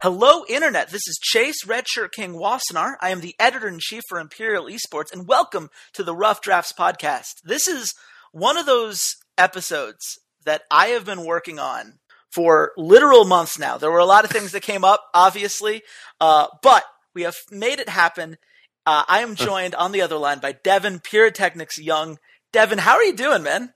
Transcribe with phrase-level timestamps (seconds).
[0.00, 0.90] Hello, Internet.
[0.90, 2.94] This is Chase Redshirt King Wassenar.
[3.00, 6.72] I am the editor in chief for Imperial Esports, and welcome to the Rough Drafts
[6.72, 7.42] podcast.
[7.42, 7.94] This is
[8.30, 11.94] one of those episodes that I have been working on
[12.30, 13.76] for literal months now.
[13.76, 15.82] There were a lot of things that came up, obviously,
[16.20, 18.38] uh, but we have made it happen.
[18.86, 22.18] Uh, I am joined on the other line by Devin PiraTechnics Younge.
[22.52, 23.74] Devin, how are you doing, man?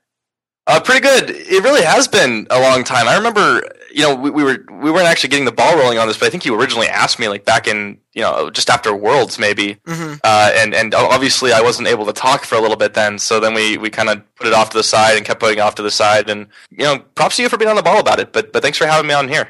[0.65, 1.29] Uh, pretty good.
[1.29, 3.07] It really has been a long time.
[3.07, 3.61] I remember,
[3.93, 6.27] you know, we, we, were we weren't actually getting the ball rolling on this, but
[6.27, 9.75] I think you originally asked me like back in, you know, just after Worlds maybe,
[9.85, 10.15] mm-hmm.
[10.23, 13.19] uh, and and obviously I wasn't able to talk for a little bit then.
[13.19, 15.57] So then we we kind of put it off to the side and kept putting
[15.57, 16.29] it off to the side.
[16.29, 18.31] And you know, props to you for being on the ball about it.
[18.31, 19.49] But but thanks for having me on here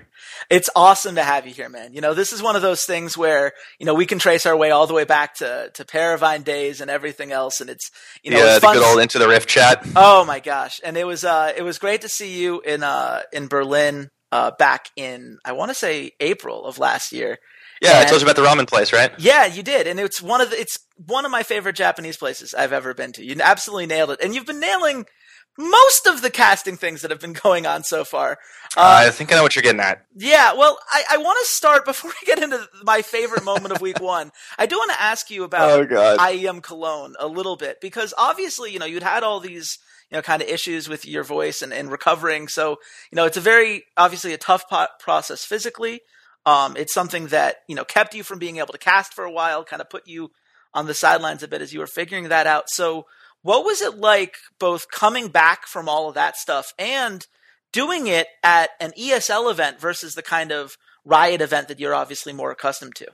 [0.54, 1.94] it's awesome to have you here, man.
[1.94, 4.56] You know, this is one of those things where, you know, we can trace our
[4.56, 7.60] way all the way back to, to Paravine days and everything else.
[7.60, 7.90] And it's,
[8.22, 8.76] you know, yeah, it's fun.
[8.76, 9.84] the good old into the rift chat.
[9.96, 10.80] Oh my gosh.
[10.84, 14.52] And it was, uh, it was great to see you in, uh, in Berlin, uh,
[14.52, 17.40] back in, I want to say April of last year.
[17.82, 19.12] Yeah, and, I told you about the ramen place, right?
[19.18, 22.54] Yeah, you did, and it's one of the, it's one of my favorite Japanese places
[22.54, 23.26] I've ever been to.
[23.26, 25.06] You absolutely nailed it, and you've been nailing
[25.58, 28.40] most of the casting things that have been going on so far.
[28.76, 30.06] Uh, I think I know what you're getting at.
[30.16, 33.82] Yeah, well, I, I want to start before we get into my favorite moment of
[33.82, 34.32] week one.
[34.58, 36.20] I do want to ask you about oh, God.
[36.20, 39.78] IEM Cologne a little bit because obviously, you know, you'd had all these,
[40.10, 42.48] you know, kind of issues with your voice and, and recovering.
[42.48, 42.78] So,
[43.12, 44.66] you know, it's a very obviously a tough
[45.00, 46.02] process physically.
[46.46, 49.32] Um, it's something that you know kept you from being able to cast for a
[49.32, 50.32] while, kind of put you
[50.74, 52.70] on the sidelines a bit as you were figuring that out.
[52.70, 53.06] So
[53.44, 57.28] what was it like both coming back from all of that stuff and
[57.72, 62.32] doing it at an ESL event versus the kind of Riot event that you're obviously
[62.32, 63.08] more accustomed to?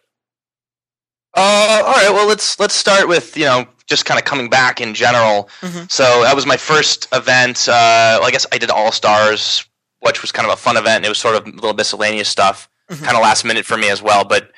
[1.34, 2.12] Uh, all right.
[2.12, 5.50] Well, let's let's start with you know just kind of coming back in general.
[5.62, 5.86] Mm-hmm.
[5.90, 7.68] So that was my first event.
[7.68, 9.66] Uh, well, I guess I did All Stars,
[10.02, 11.06] which was kind of a fun event.
[11.06, 13.04] It was sort of a little miscellaneous stuff, mm-hmm.
[13.04, 14.24] kind of last minute for me as well.
[14.24, 14.52] But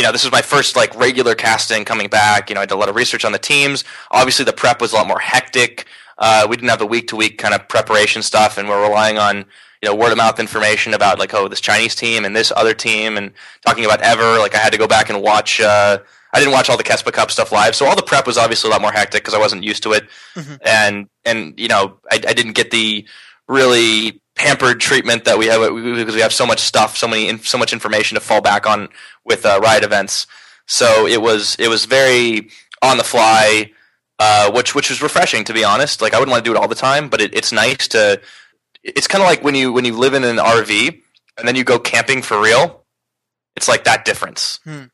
[0.00, 2.48] you know, this was my first like regular casting coming back.
[2.48, 3.84] You know, I did a lot of research on the teams.
[4.10, 5.84] Obviously, the prep was a lot more hectic.
[6.16, 9.18] Uh, we didn't have the week to week kind of preparation stuff, and we're relying
[9.18, 9.44] on
[9.82, 12.72] you know word of mouth information about like oh this Chinese team and this other
[12.72, 13.32] team, and
[13.66, 14.38] talking about Ever.
[14.38, 15.60] Like I had to go back and watch.
[15.60, 15.98] Uh,
[16.32, 18.70] I didn't watch all the Kespa Cup stuff live, so all the prep was obviously
[18.70, 20.54] a lot more hectic because I wasn't used to it, mm-hmm.
[20.64, 23.06] and and you know I, I didn't get the
[23.48, 27.58] really pampered treatment that we have because we have so much stuff, so many, so
[27.58, 28.88] much information to fall back on
[29.22, 30.26] with uh, riot events.
[30.66, 32.48] So it was it was very
[32.80, 33.70] on the fly,
[34.18, 36.00] uh, which which was refreshing to be honest.
[36.00, 38.20] Like I wouldn't want to do it all the time, but it, it's nice to.
[38.82, 41.02] It's kind of like when you when you live in an RV
[41.36, 42.84] and then you go camping for real.
[43.56, 44.58] It's like that difference.
[44.64, 44.84] Hmm.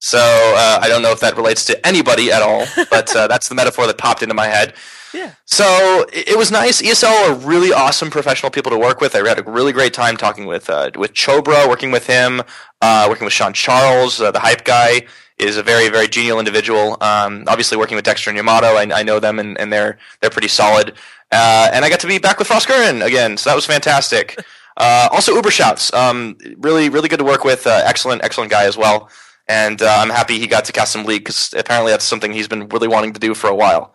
[0.00, 3.48] So uh, I don't know if that relates to anybody at all, but uh, that's
[3.50, 4.74] the metaphor that popped into my head.
[5.14, 5.32] Yeah.
[5.44, 6.82] So it, was nice.
[6.82, 9.14] ESL are really awesome professional people to work with.
[9.14, 12.42] I had a really great time talking with uh, with Chobra, working with him,
[12.80, 15.06] uh, working with Sean Charles, uh, the hype guy
[15.38, 16.96] is a very very genial individual.
[17.00, 20.30] Um, obviously, working with Dexter and Yamato, I, I know them and, and they're they're
[20.30, 20.94] pretty solid.
[21.32, 24.38] Uh, and I got to be back with Froskurinn again, so that was fantastic.
[24.78, 27.66] Uh, also, Uber shouts, um, really really good to work with.
[27.66, 29.08] Uh, excellent excellent guy as well.
[29.48, 32.68] And I'm happy he got to cast some league because apparently that's something he's been
[32.68, 33.94] really wanting to do for a while.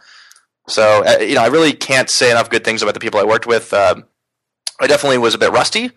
[0.72, 3.24] So uh, you know, I really can't say enough good things about the people I
[3.24, 3.74] worked with.
[3.74, 4.06] Um,
[4.80, 5.92] I definitely was a bit rusty,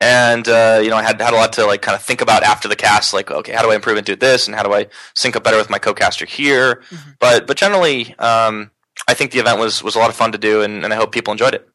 [0.00, 2.42] and uh, you know, I had had a lot to like kind of think about
[2.42, 3.14] after the cast.
[3.14, 5.44] Like, okay, how do I improve and do this, and how do I sync up
[5.44, 6.82] better with my co-caster here?
[6.90, 7.10] Mm-hmm.
[7.18, 8.70] But but generally, um,
[9.08, 10.96] I think the event was was a lot of fun to do, and, and I
[10.96, 11.68] hope people enjoyed it.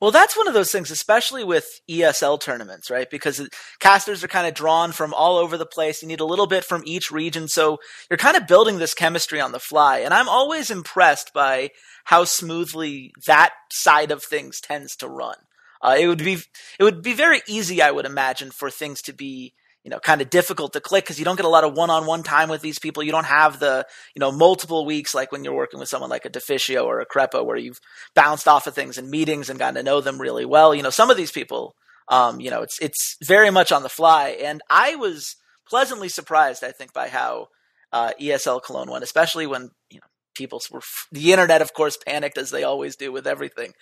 [0.00, 3.08] Well, that's one of those things, especially with ESL tournaments, right?
[3.10, 3.46] Because
[3.80, 6.00] casters are kind of drawn from all over the place.
[6.00, 7.48] You need a little bit from each region.
[7.48, 7.78] So
[8.08, 9.98] you're kind of building this chemistry on the fly.
[9.98, 11.70] And I'm always impressed by
[12.04, 15.36] how smoothly that side of things tends to run.
[15.82, 16.38] Uh, it would be,
[16.78, 19.52] it would be very easy, I would imagine, for things to be
[19.84, 22.22] you know, kind of difficult to click because you don't get a lot of one-on-one
[22.22, 23.02] time with these people.
[23.02, 26.26] You don't have the, you know, multiple weeks like when you're working with someone like
[26.26, 27.80] a Deficio or a Krepo where you've
[28.14, 30.74] bounced off of things in meetings and gotten to know them really well.
[30.74, 31.74] You know, some of these people,
[32.08, 35.36] um, you know, it's it's very much on the fly, and I was
[35.68, 37.46] pleasantly surprised, I think, by how
[37.92, 40.80] uh, ESL Cologne went, especially when you know people were
[41.12, 43.72] the internet, of course, panicked as they always do with everything.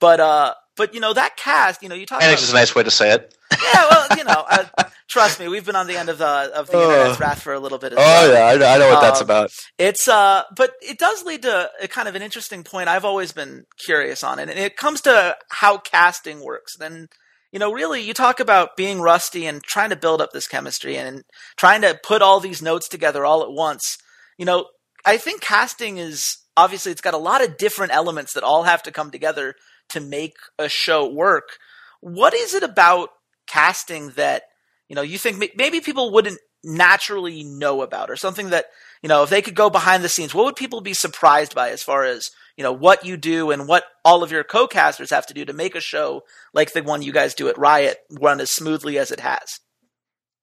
[0.00, 2.20] But uh, but you know that cast, you know, you talk.
[2.20, 3.34] Panicked is a nice way to say it.
[3.52, 4.64] Yeah, well, you know, uh,
[5.08, 7.60] trust me, we've been on the end of the of the internet's wrath for a
[7.60, 7.92] little bit.
[7.92, 8.58] As oh well.
[8.58, 9.50] yeah, I, I know what um, that's about.
[9.78, 12.88] It's uh, but it does lead to a kind of an interesting point.
[12.88, 16.76] I've always been curious on it, and it comes to how casting works.
[16.76, 17.08] Then
[17.52, 20.96] you know, really, you talk about being rusty and trying to build up this chemistry
[20.96, 21.22] and
[21.56, 23.96] trying to put all these notes together all at once.
[24.36, 24.66] You know,
[25.06, 28.82] I think casting is obviously it's got a lot of different elements that all have
[28.82, 29.54] to come together
[29.90, 31.58] to make a show work.
[32.00, 33.10] What is it about
[33.46, 34.42] casting that
[34.88, 38.66] you know you think maybe people wouldn't naturally know about, or something that
[39.00, 41.70] you know if they could go behind the scenes, what would people be surprised by
[41.70, 45.26] as far as you know what you do and what all of your co-casters have
[45.26, 46.22] to do to make a show
[46.52, 49.60] like the one you guys do at Riot run as smoothly as it has?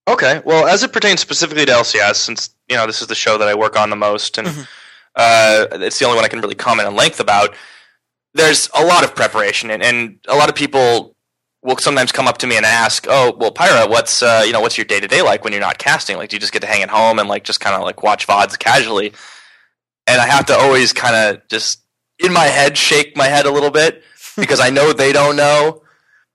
[0.06, 3.38] Okay, well, as it pertains specifically to LCS, since you know this is the show
[3.38, 4.62] that I work on the most, and mm-hmm.
[5.14, 7.54] uh, it's the only one I can really comment in length about.
[8.34, 11.14] There's a lot of preparation, and, and a lot of people
[11.62, 14.60] will sometimes come up to me and ask, "Oh, well, Pira, what's uh, you know
[14.60, 16.18] what's your day to day like when you're not casting?
[16.18, 18.02] Like, do you just get to hang at home and like just kind of like
[18.02, 19.12] watch vods casually?"
[20.06, 21.80] And I have to always kind of just
[22.18, 24.02] in my head shake my head a little bit
[24.36, 25.82] because I know they don't know,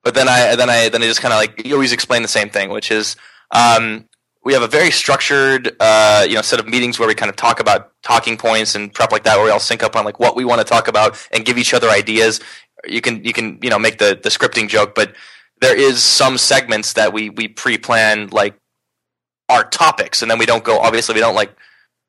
[0.04, 2.28] but then I then I then I just kind of like you always explain the
[2.28, 3.16] same thing, which is
[3.52, 4.10] um,
[4.44, 7.36] we have a very structured, uh, you know, set of meetings where we kind of
[7.36, 10.20] talk about talking points and prep like that, where we all sync up on like
[10.20, 12.40] what we want to talk about and give each other ideas.
[12.88, 15.14] You can you can you know make the the scripting joke, but
[15.62, 18.56] there is some segments that we we pre-plan like
[19.50, 20.80] our topics, and then we don't go.
[20.80, 21.54] Obviously, we don't like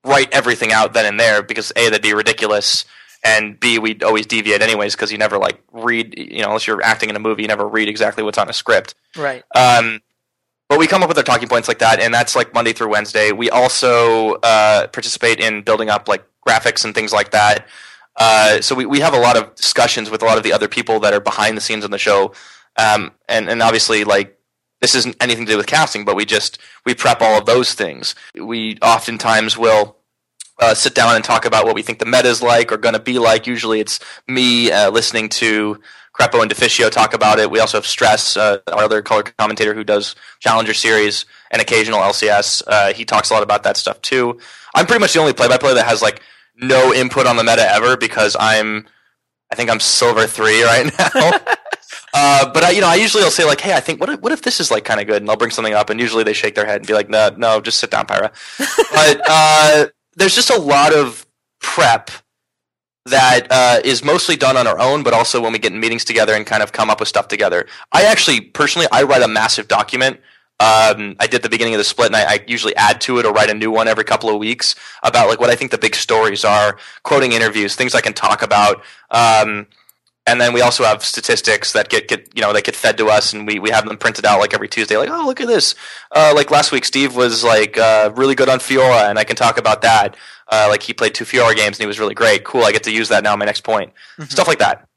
[0.04, 2.84] write everything out then and there because a that'd be ridiculous,
[3.24, 6.82] and b we'd always deviate anyways because you never like read you know unless you're
[6.82, 8.94] acting in a movie, you never read exactly what's on a script.
[9.16, 9.42] Right.
[9.54, 10.00] Um,
[10.70, 12.90] but we come up with our talking points like that, and that's like Monday through
[12.90, 13.32] Wednesday.
[13.32, 17.66] We also uh, participate in building up like graphics and things like that.
[18.14, 20.68] Uh, so we, we have a lot of discussions with a lot of the other
[20.68, 22.32] people that are behind the scenes on the show,
[22.76, 24.38] um, and and obviously like
[24.80, 27.74] this isn't anything to do with casting, but we just we prep all of those
[27.74, 28.14] things.
[28.40, 29.96] We oftentimes will.
[30.60, 32.92] Uh, sit down and talk about what we think the meta is like or going
[32.94, 33.46] to be like.
[33.46, 33.98] Usually, it's
[34.28, 35.80] me uh, listening to
[36.20, 37.50] Krepo and Deficio talk about it.
[37.50, 42.00] We also have Stress, uh, our other color commentator who does Challenger Series and occasional
[42.00, 42.62] LCS.
[42.66, 44.38] Uh, he talks a lot about that stuff too.
[44.74, 46.20] I'm pretty much the only play-by-play that has like
[46.56, 48.86] no input on the meta ever because I'm,
[49.50, 51.08] I think I'm silver three right now.
[52.14, 54.20] uh, but I, you know, I usually will say like, "Hey, I think what if,
[54.20, 56.24] what if this is like kind of good?" And I'll bring something up, and usually
[56.24, 59.86] they shake their head and be like, "No, no, just sit down, Pira." but uh,
[60.20, 61.26] there's just a lot of
[61.60, 62.10] prep
[63.06, 66.04] that uh, is mostly done on our own, but also when we get in meetings
[66.04, 67.66] together and kind of come up with stuff together.
[67.90, 70.20] I actually, personally, I write a massive document.
[70.60, 73.24] Um, I did the beginning of the split, and I, I, usually add to it
[73.24, 75.78] or write a new one every couple of weeks about like what I think the
[75.78, 78.82] big stories are, quoting interviews, things I can talk about.
[79.10, 79.66] Um,
[80.30, 83.08] and then we also have statistics that get, get you know that get fed to
[83.08, 84.96] us, and we, we have them printed out like every Tuesday.
[84.96, 85.74] Like, oh, look at this!
[86.12, 89.36] Uh, like last week, Steve was like uh, really good on Fiora, and I can
[89.36, 90.16] talk about that.
[90.46, 92.44] Uh, like he played two Fiora games and he was really great.
[92.44, 92.64] Cool.
[92.64, 93.36] I get to use that now.
[93.36, 94.24] My next point, mm-hmm.
[94.24, 94.88] stuff like that.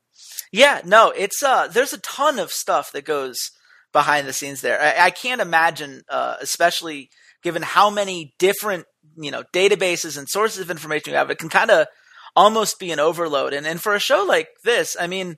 [0.52, 3.52] Yeah, no, it's uh, there's a ton of stuff that goes
[3.92, 4.80] behind the scenes there.
[4.80, 7.10] I, I can't imagine, uh, especially
[7.42, 8.86] given how many different
[9.16, 11.30] you know databases and sources of information you have.
[11.30, 11.88] It can kind of
[12.36, 13.54] almost be an overload.
[13.54, 15.38] And and for a show like this, I mean,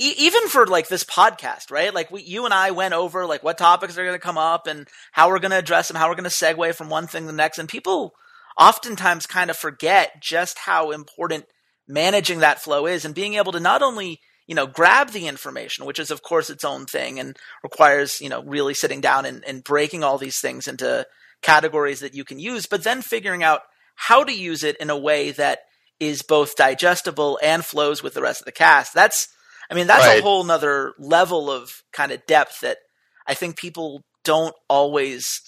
[0.00, 1.94] e- even for like this podcast, right?
[1.94, 4.66] Like we, you and I went over like what topics are going to come up
[4.66, 7.24] and how we're going to address them, how we're going to segue from one thing
[7.24, 8.14] to the next, and people
[8.58, 11.44] oftentimes kind of forget just how important
[11.86, 15.86] managing that flow is and being able to not only you know grab the information
[15.86, 19.42] which is of course its own thing and requires you know really sitting down and,
[19.46, 21.06] and breaking all these things into
[21.40, 23.62] categories that you can use but then figuring out
[23.94, 25.60] how to use it in a way that
[26.00, 29.28] is both digestible and flows with the rest of the cast that's
[29.70, 30.20] i mean that's right.
[30.20, 32.78] a whole nother level of kind of depth that
[33.26, 35.40] i think people don't always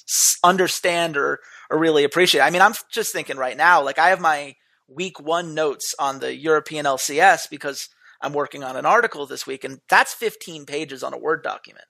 [0.43, 1.39] understand or
[1.71, 2.41] or really appreciate.
[2.41, 4.55] I mean, I'm just thinking right now, like I have my
[4.89, 7.89] week one notes on the European LCS because
[8.21, 11.85] I'm working on an article this week, and that's 15 pages on a Word document.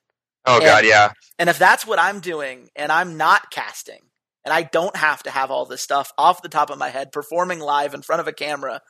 [0.44, 1.12] Oh and, God, yeah.
[1.38, 4.00] And if that's what I'm doing, and I'm not casting,
[4.44, 7.12] and I don't have to have all this stuff off the top of my head,
[7.12, 8.80] performing live in front of a camera,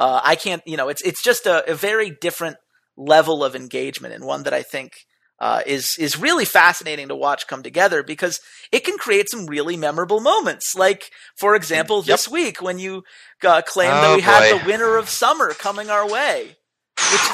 [0.00, 0.62] uh, I can't.
[0.66, 2.56] You know, it's it's just a, a very different
[2.96, 4.92] level of engagement, and one that I think
[5.38, 8.40] uh, is is really fascinating to watch come together because
[8.72, 10.74] it can create some really memorable moments.
[10.74, 12.06] Like, for example, yep.
[12.06, 13.02] this week when you
[13.44, 14.26] uh, claimed oh, that we boy.
[14.26, 16.56] had the winner of summer coming our way.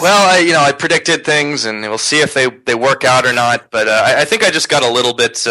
[0.00, 3.26] well, I, you know, I predicted things, and we'll see if they, they work out
[3.26, 3.71] or not.
[3.71, 5.45] But uh, I, I, think I just got a little bit.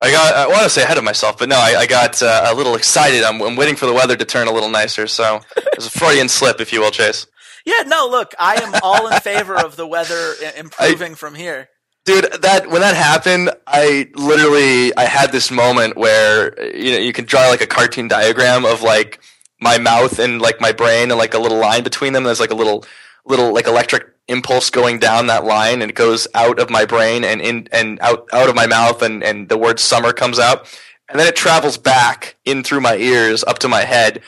[0.00, 0.34] Uh, I got.
[0.34, 2.74] I want to say ahead of myself, but no, I, I got uh, a little
[2.74, 3.22] excited.
[3.22, 5.40] I'm, I'm, waiting for the weather to turn a little nicer, so
[5.74, 7.26] it's a Freudian slip, if you will, Chase.
[7.64, 11.68] Yeah, no, look, I am all in favor of the weather improving I, from here.
[12.06, 17.12] Dude, that when that happened, I literally I had this moment where you know you
[17.12, 19.20] can draw like a cartoon diagram of like
[19.60, 22.24] my mouth and like my brain and like a little line between them.
[22.24, 22.84] There's like a little
[23.26, 27.24] little like electric impulse going down that line and it goes out of my brain
[27.24, 30.66] and in and out out of my mouth and and the word summer comes out
[31.10, 34.22] and then it travels back in through my ears up to my head.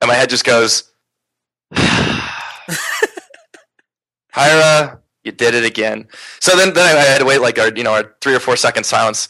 [0.00, 0.84] And my head just goes
[4.32, 6.06] Pira, you did it again.
[6.38, 8.56] So then, then I had to wait like our, you know, our three or four
[8.56, 9.28] second silence,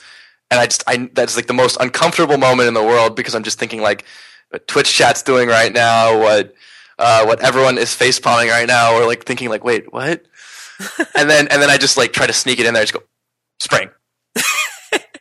[0.51, 3.43] and I just, I that's like the most uncomfortable moment in the world because I'm
[3.43, 4.05] just thinking like,
[4.51, 6.55] what Twitch chat's doing right now, what,
[7.01, 10.25] uh, what everyone is face palming right now, or like thinking like, wait, what?
[11.17, 13.03] and then, and then I just like try to sneak it in there, just go,
[13.59, 13.91] spring.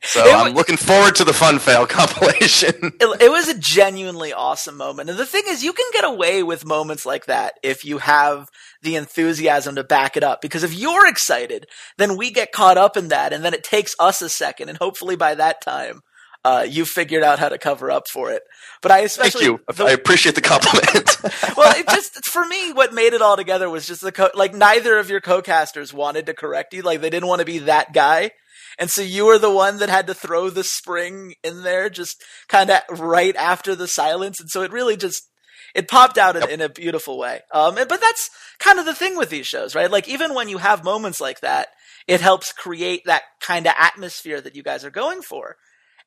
[0.09, 2.73] So it I'm looking forward to the fun fail compilation.
[2.99, 5.09] it, it, was a genuinely awesome moment.
[5.09, 8.49] And the thing is, you can get away with moments like that if you have
[8.81, 10.41] the enthusiasm to back it up.
[10.41, 11.67] Because if you're excited,
[11.97, 14.79] then we get caught up in that, and then it takes us a second, and
[14.79, 16.01] hopefully by that time,
[16.45, 18.43] uh, you figured out how to cover up for it.
[18.81, 19.73] But I especially thank you.
[19.73, 21.17] The, I appreciate the compliment.
[21.57, 24.53] well, it just for me, what made it all together was just the co- like
[24.53, 26.81] neither of your co-casters wanted to correct you.
[26.81, 28.31] Like they didn't want to be that guy.
[28.77, 32.23] And so you were the one that had to throw the spring in there just
[32.47, 34.39] kind of right after the silence.
[34.39, 35.27] And so it really just,
[35.75, 36.51] it popped out in, yep.
[36.51, 37.41] in a beautiful way.
[37.53, 39.91] Um, but that's kind of the thing with these shows, right?
[39.91, 41.67] Like even when you have moments like that,
[42.07, 45.57] it helps create that kind of atmosphere that you guys are going for.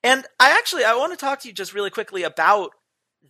[0.03, 2.71] And I actually, I want to talk to you just really quickly about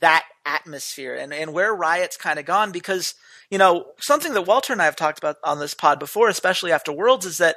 [0.00, 3.14] that atmosphere and, and where Riot's kind of gone because,
[3.50, 6.72] you know, something that Walter and I have talked about on this pod before, especially
[6.72, 7.56] after Worlds, is that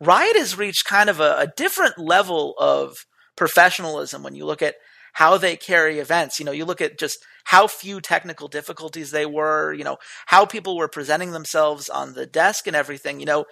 [0.00, 3.06] Riot has reached kind of a, a different level of
[3.36, 4.74] professionalism when you look at
[5.14, 6.38] how they carry events.
[6.38, 9.96] You know, you look at just how few technical difficulties they were, you know,
[10.26, 13.20] how people were presenting themselves on the desk and everything.
[13.20, 13.44] You know,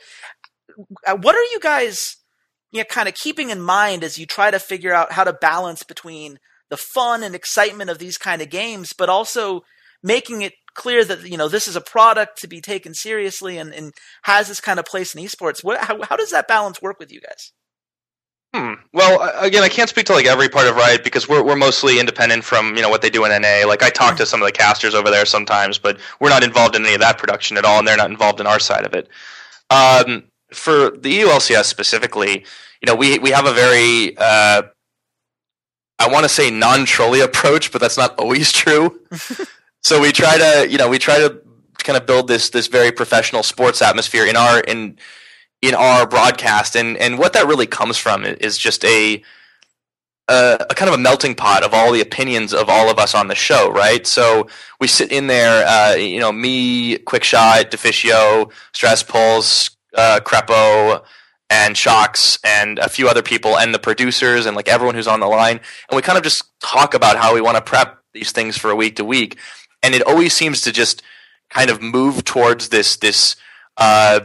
[1.07, 2.17] what are you guys,
[2.75, 5.33] you know, kind of keeping in mind as you try to figure out how to
[5.33, 6.39] balance between
[6.71, 9.63] the fun and excitement of these kind of games, but also
[10.03, 13.73] making it clear that you know this is a product to be taken seriously and,
[13.73, 13.93] and
[14.25, 15.63] has this kind of place in esports.
[15.63, 17.53] What, how, how does that balance work with you guys?
[18.53, 18.75] Hmm.
[18.93, 22.01] Well, again, I can't speak to like every part of Riot because we're we're mostly
[22.01, 23.69] independent from you know what they do in NA.
[23.69, 26.75] Like I talk to some of the casters over there sometimes, but we're not involved
[26.75, 28.95] in any of that production at all, and they're not involved in our side of
[28.95, 29.09] it.
[29.71, 32.45] Um, for the EULCS specifically,
[32.81, 34.63] you know, we we have a very uh,
[35.99, 39.01] I want to say non-trolly approach, but that's not always true.
[39.83, 41.41] so we try to you know we try to
[41.79, 44.99] kind of build this this very professional sports atmosphere in our in
[45.63, 49.23] in our broadcast and and what that really comes from is just a
[50.29, 53.15] a, a, kind of a melting pot of all the opinions of all of us
[53.15, 54.07] on the show, right?
[54.07, 54.49] So
[54.81, 61.05] we sit in there, uh, you know, me, Quickshot, Deficio, Stress Pulse, uh, Krepo,
[61.51, 65.21] and Sjokz, and a few other people, and the producers, and like everyone who's on
[65.21, 68.33] the line, and we kind of just talk about how we want to prep these
[68.33, 69.39] things for a week to week
[69.85, 71.03] and it always seems to just
[71.51, 73.37] kind of move towards this this
[73.77, 74.21] uh,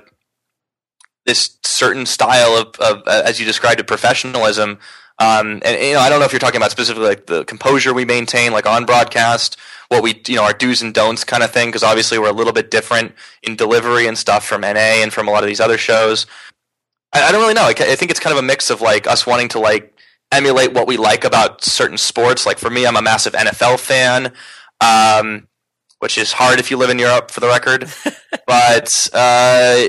[1.26, 4.80] this certain style of, of uh, as you described it, professionalism.
[5.20, 7.94] Um, and you know, I don't know if you're talking about specifically like the composure
[7.94, 9.58] we maintain, like on broadcast,
[9.90, 12.34] what we you know our do's and don'ts kind of thing, because obviously we're a
[12.34, 15.60] little bit different in delivery and stuff from NA and from a lot of these
[15.60, 16.26] other shows.
[17.14, 17.64] I, I don't really know.
[17.64, 19.94] I, I think it's kind of a mix of like us wanting to like
[20.32, 22.46] emulate what we like about certain sports.
[22.46, 24.34] Like for me, I'm a massive NFL fan.
[24.82, 25.48] Um,
[26.00, 27.82] which is hard if you live in Europe, for the record.
[28.48, 29.88] but uh,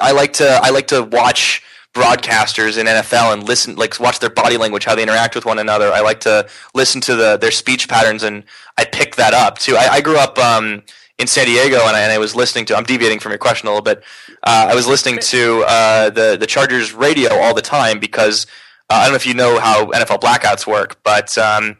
[0.00, 1.62] I like to I like to watch
[1.98, 5.58] broadcasters in NFL and listen, like watch their body language, how they interact with one
[5.58, 5.92] another.
[5.92, 8.44] I like to listen to the their speech patterns, and
[8.76, 9.76] I pick that up too.
[9.76, 10.82] I, I grew up um,
[11.18, 12.76] in San Diego, and I, and I, was listening to.
[12.76, 14.02] I'm deviating from your question a little bit.
[14.42, 18.46] Uh, I was listening to uh, the the Chargers radio all the time because
[18.88, 21.76] uh, I don't know if you know how NFL blackouts work, but um,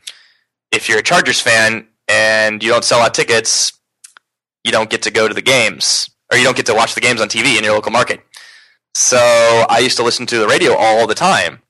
[0.72, 3.72] if you're a Chargers fan, and you don't sell out tickets,
[4.64, 7.00] you don't get to go to the games or you don't get to watch the
[7.00, 8.20] games on TV in your local market.
[9.00, 11.62] So I used to listen to the radio all the time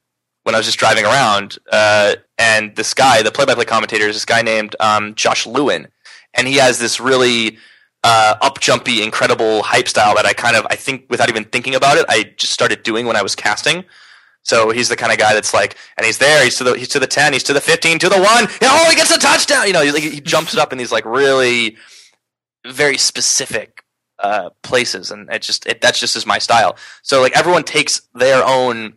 [0.45, 1.59] when I was just driving around.
[1.71, 5.89] Uh, and this guy, the play-by-play commentator, is this guy named um, Josh Lewin,
[6.33, 7.59] and he has this really
[8.03, 11.75] uh, up jumpy, incredible hype style that I kind of, I think, without even thinking
[11.75, 13.85] about it, I just started doing when I was casting.
[14.43, 16.43] So he's the kind of guy that's like, and he's there.
[16.43, 17.35] He's to the he's to the ten.
[17.35, 17.99] He's to the fifteen.
[17.99, 18.49] To the one.
[18.63, 19.67] Oh, he gets a touchdown.
[19.67, 21.77] You know, he, jumps it up in these like really
[22.67, 23.85] very specific
[24.19, 26.77] uh, places, and it just it, that's just is my style.
[27.03, 28.95] So like everyone takes their own.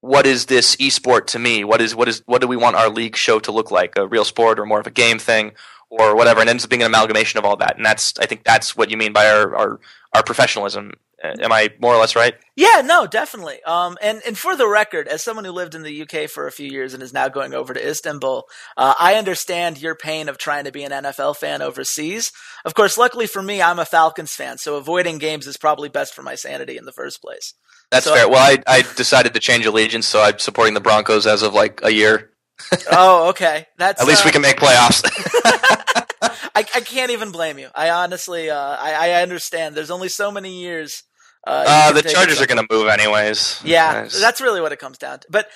[0.00, 1.64] What is this esport to me?
[1.64, 3.96] What is what is what do we want our league show to look like?
[3.96, 5.52] A real sport or more of a game thing
[5.90, 7.76] or whatever, and ends up being an amalgamation of all that.
[7.76, 9.80] And that's I think that's what you mean by our our,
[10.14, 12.34] our professionalism am I more or less right?
[12.56, 13.62] Yeah, no, definitely.
[13.64, 16.52] Um, and and for the record, as someone who lived in the UK for a
[16.52, 18.44] few years and is now going over to Istanbul,
[18.76, 22.32] uh, I understand your pain of trying to be an NFL fan overseas.
[22.64, 26.14] Of course, luckily for me, I'm a Falcons fan, so avoiding games is probably best
[26.14, 27.54] for my sanity in the first place.
[27.90, 28.28] That's so, fair.
[28.28, 31.80] Well, I I decided to change allegiance, so I'm supporting the Broncos as of like
[31.82, 32.30] a year.
[32.92, 33.66] oh, okay.
[33.78, 35.04] That's at least uh, we can make playoffs.
[36.22, 37.68] I, I can't even blame you.
[37.74, 39.74] I honestly, uh, I, I understand.
[39.76, 41.04] There's only so many years
[41.48, 43.62] Uh, uh the Chargers are going to move anyways.
[43.64, 44.20] Yeah, nice.
[44.20, 45.26] that's really what it comes down to.
[45.30, 45.48] But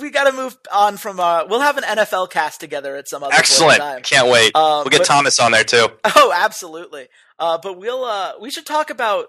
[0.00, 1.18] we got to move on from.
[1.18, 3.40] Uh, we'll have an NFL cast together at some other time.
[3.40, 4.04] excellent.
[4.04, 4.54] Can't wait.
[4.54, 5.88] Um, we'll get but, Thomas on there too.
[6.16, 7.08] Oh, absolutely.
[7.38, 9.26] Uh, but we'll uh, we should talk about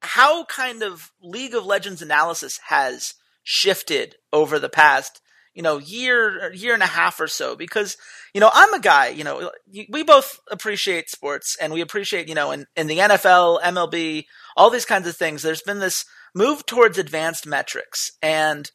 [0.00, 5.20] how kind of League of Legends analysis has shifted over the past
[5.56, 7.96] you know year year and a half or so because
[8.34, 9.50] you know I'm a guy you know
[9.88, 14.26] we both appreciate sports and we appreciate you know in, in the NFL MLB
[14.56, 18.70] all these kinds of things there's been this move towards advanced metrics and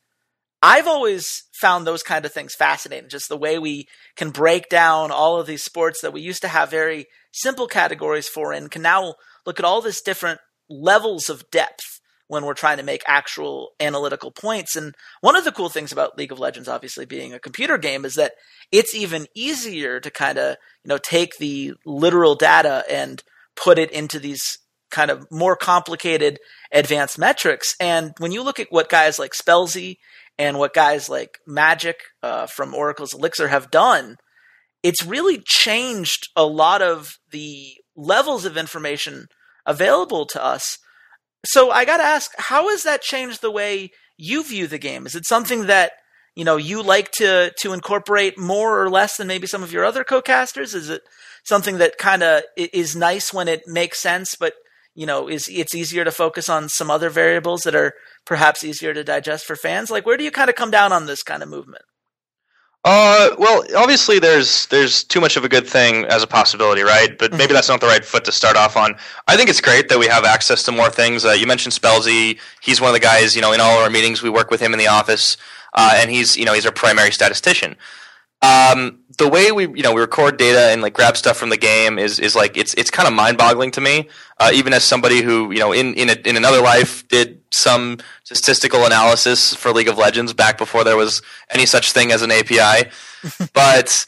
[0.64, 5.10] I've always found those kind of things fascinating just the way we can break down
[5.10, 8.84] all of these sports that we used to have very simple categories for and can
[8.84, 13.72] now look at all this different levels of depth when we're trying to make actual
[13.80, 14.76] analytical points.
[14.76, 18.06] And one of the cool things about League of Legends, obviously being a computer game,
[18.06, 18.34] is that
[18.72, 23.22] it's even easier to kind of, you know, take the literal data and
[23.58, 24.60] put it into these
[24.91, 26.39] kind of more complicated
[26.71, 27.75] advanced metrics.
[27.79, 29.98] And when you look at what guys like Spellzy
[30.38, 34.17] and what guys like Magic uh, from Oracle's Elixir have done,
[34.83, 39.27] it's really changed a lot of the levels of information
[39.65, 40.77] available to us
[41.45, 45.05] so I got to ask, how has that changed the way you view the game?
[45.05, 45.93] Is it something that
[46.36, 49.83] you know you like to to incorporate more or less than maybe some of your
[49.83, 50.74] other co-casters?
[50.74, 51.01] Is it
[51.43, 54.53] something that kind of is nice when it makes sense, but
[54.95, 57.93] you know is it's easier to focus on some other variables that are
[58.25, 59.91] perhaps easier to digest for fans?
[59.91, 61.83] Like, where do you kind of come down on this kind of movement?
[62.83, 67.15] Uh, well, obviously there's there's too much of a good thing as a possibility, right?
[67.15, 67.53] But maybe mm-hmm.
[67.53, 68.95] that's not the right foot to start off on.
[69.27, 71.24] I think it's great that we have access to more things.
[71.24, 73.36] Uh, you mentioned Spellzy; he's one of the guys.
[73.36, 75.38] You know, in all of our meetings, we work with him in the office,
[75.74, 77.75] uh, and he's you know he's our primary statistician.
[78.41, 81.58] Um, the way we you know we record data and like grab stuff from the
[81.58, 84.10] game is is like it's it's kind of mind boggling to me.
[84.39, 87.99] Uh, even as somebody who you know in in a, in another life did some
[88.23, 92.32] statistical analysis for League of Legends back before there was any such thing as an
[92.32, 92.89] API,
[93.54, 94.06] but.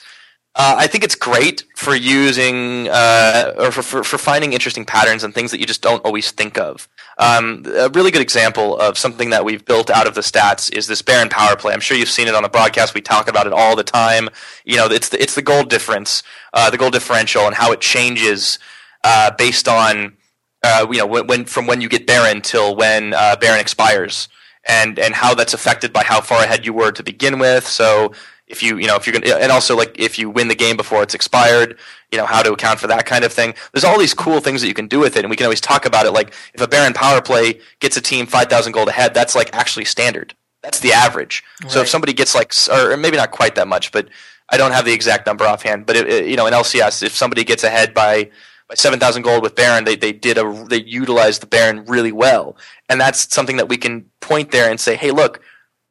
[0.56, 5.24] Uh, I think it's great for using uh, or for, for, for, finding interesting patterns
[5.24, 6.88] and things that you just don't always think of.
[7.18, 10.86] Um, a really good example of something that we've built out of the stats is
[10.86, 11.74] this Baron power play.
[11.74, 12.94] I'm sure you've seen it on the broadcast.
[12.94, 14.30] We talk about it all the time.
[14.64, 16.22] You know, it's the, it's the gold difference,
[16.54, 18.60] uh, the gold differential, and how it changes
[19.04, 20.16] uh, based on
[20.62, 24.28] uh, you know when, when, from when you get Baron till when uh, Baron expires,
[24.68, 27.66] and and how that's affected by how far ahead you were to begin with.
[27.66, 28.14] So
[28.48, 30.78] if you you know if you're gonna and also like if you win the game
[30.78, 31.78] before it's expired
[32.12, 33.56] you know how to account for that kind of thing.
[33.74, 35.60] There's all these cool things that you can do with it and we can always
[35.60, 36.12] talk about it.
[36.12, 39.86] Like if a baron power play gets a team 5000 gold ahead that's like actually
[39.86, 40.36] standard.
[40.62, 41.44] That's the average.
[41.62, 41.72] Right.
[41.72, 44.08] so if somebody gets like or maybe not quite that much but
[44.50, 47.16] i don't have the exact number offhand but it, it, you know in lcs if
[47.16, 48.30] somebody gets ahead by
[48.68, 52.56] by 7000 gold with baron they, they did a they utilized the baron really well.
[52.90, 55.42] And that's something that we can point there and say hey look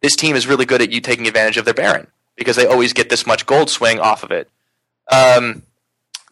[0.03, 2.92] this team is really good at you taking advantage of their baron because they always
[2.92, 4.49] get this much gold swing off of it.
[5.11, 5.62] Um,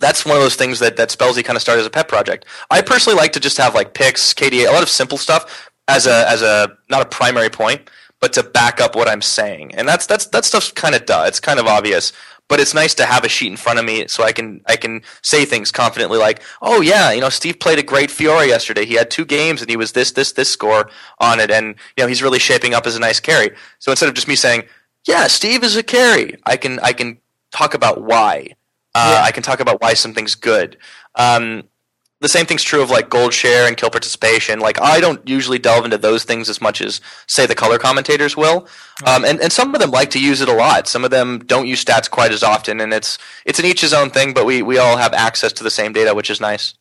[0.01, 2.47] that's one of those things that that Spellzy kind of started as a pet project.
[2.71, 6.07] I personally like to just have like picks, KDA, a lot of simple stuff as
[6.07, 7.89] a as a not a primary point,
[8.21, 9.75] but to back up what I'm saying.
[9.75, 11.25] And that's that's that stuff's kind of duh.
[11.27, 12.13] It's kind of obvious,
[12.49, 14.77] but it's nice to have a sheet in front of me so I can I
[14.77, 18.87] can say things confidently like, "Oh yeah, you know, Steve played a great Fiora yesterday.
[18.87, 22.05] He had two games and he was this this this score on it and you
[22.05, 24.65] know, he's really shaping up as a nice carry." So instead of just me saying,
[25.07, 26.37] yeah, Steve is a carry.
[26.45, 27.19] I can I can
[27.51, 28.55] talk about why.
[28.95, 29.25] Uh, yeah.
[29.25, 30.77] I can talk about why something's good.
[31.15, 31.65] Um,
[32.21, 34.61] the same thing's true of like gold share and kill participation.
[34.61, 38.37] Like I don't usually delve into those things as much as say the color commentators
[38.37, 38.69] will,
[39.07, 40.87] um, and and some of them like to use it a lot.
[40.87, 43.95] Some of them don't use stats quite as often, and it's it's an each his
[43.95, 44.35] own thing.
[44.35, 46.75] But we we all have access to the same data, which is nice.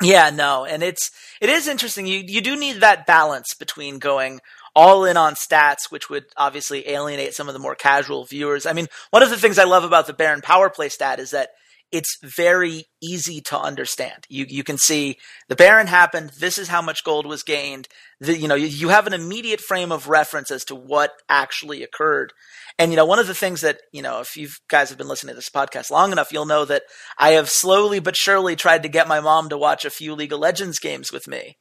[0.00, 1.10] Yeah, no, and it's
[1.40, 2.06] it is interesting.
[2.06, 4.40] You you do need that balance between going
[4.74, 8.66] all in on stats, which would obviously alienate some of the more casual viewers.
[8.66, 11.30] I mean, one of the things I love about the Baron power play stat is
[11.30, 11.50] that
[11.94, 14.26] it's very easy to understand.
[14.28, 15.16] You you can see
[15.48, 16.30] the Baron happened.
[16.40, 17.86] This is how much gold was gained.
[18.18, 21.84] The, you know you, you have an immediate frame of reference as to what actually
[21.84, 22.32] occurred.
[22.80, 25.06] And you know one of the things that you know if you guys have been
[25.06, 26.82] listening to this podcast long enough, you'll know that
[27.16, 30.32] I have slowly but surely tried to get my mom to watch a few League
[30.32, 31.58] of Legends games with me.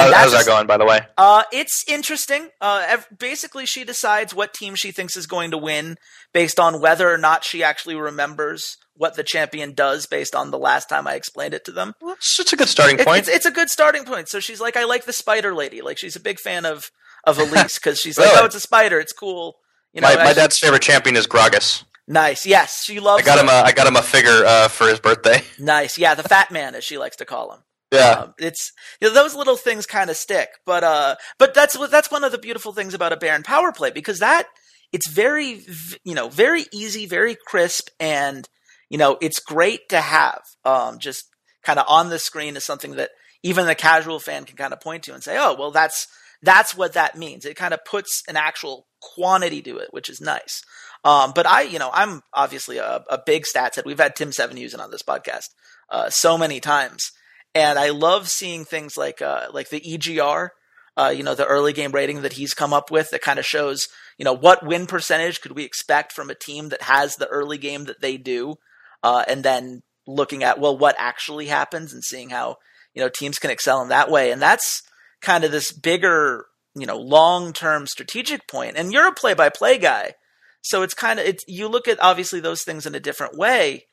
[0.00, 1.00] How's that going, by the way?
[1.16, 2.48] Uh, it's interesting.
[2.60, 5.96] Uh, basically, she decides what team she thinks is going to win
[6.32, 10.58] based on whether or not she actually remembers what the champion does based on the
[10.58, 11.94] last time I explained it to them.
[12.02, 13.08] Well, it's, a good starting point.
[13.16, 14.28] It, it's, it's, a good starting point.
[14.28, 15.80] So she's like, I like the spider lady.
[15.80, 16.90] Like she's a big fan of
[17.24, 18.30] of Elise because she's really?
[18.30, 19.00] like, oh, it's a spider.
[19.00, 19.56] It's cool.
[19.92, 21.84] You know, my, my dad's favorite champion is Gragas.
[22.06, 22.44] Nice.
[22.44, 23.22] Yes, she loves.
[23.22, 23.48] I got him.
[23.48, 25.42] A, I got him a figure uh, for his birthday.
[25.58, 25.96] Nice.
[25.96, 27.60] Yeah, the fat man, as she likes to call him.
[27.92, 31.76] Yeah, um, it's you know, those little things kind of stick, but uh, but that's
[31.88, 34.46] that's one of the beautiful things about a Baron power play because that
[34.92, 35.64] it's very
[36.04, 38.48] you know very easy, very crisp, and
[38.88, 41.26] you know it's great to have um, just
[41.62, 43.10] kind of on the screen is something that
[43.42, 46.06] even the casual fan can kind of point to and say, oh, well, that's
[46.42, 47.44] that's what that means.
[47.44, 50.62] It kind of puts an actual quantity to it, which is nice.
[51.04, 53.84] Um, but I, you know, I'm obviously a, a big stats head.
[53.86, 55.48] We've had Tim Sevenhuysen on this podcast
[55.90, 57.12] uh, so many times,
[57.54, 60.50] and I love seeing things like uh, like the EGR,
[60.96, 63.46] uh, you know, the early game rating that he's come up with that kind of
[63.46, 67.28] shows, you know, what win percentage could we expect from a team that has the
[67.28, 68.56] early game that they do,
[69.02, 72.56] uh, and then looking at well, what actually happens and seeing how
[72.94, 74.82] you know teams can excel in that way, and that's
[75.20, 78.76] kind of this bigger, you know, long term strategic point.
[78.76, 80.14] And you're a play by play guy.
[80.62, 83.86] So it's kind of it's you look at obviously those things in a different way.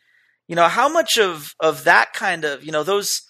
[0.47, 3.21] You know, how much of of that kind of, you know, those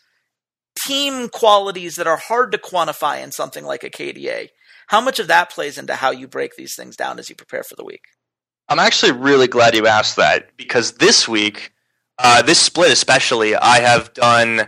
[0.85, 4.49] team qualities that are hard to quantify in something like a KDA,
[4.87, 7.63] how much of that plays into how you break these things down as you prepare
[7.63, 8.03] for the week?
[8.69, 11.71] I'm actually really glad you asked that because this week,
[12.17, 14.67] uh, this split especially, I have done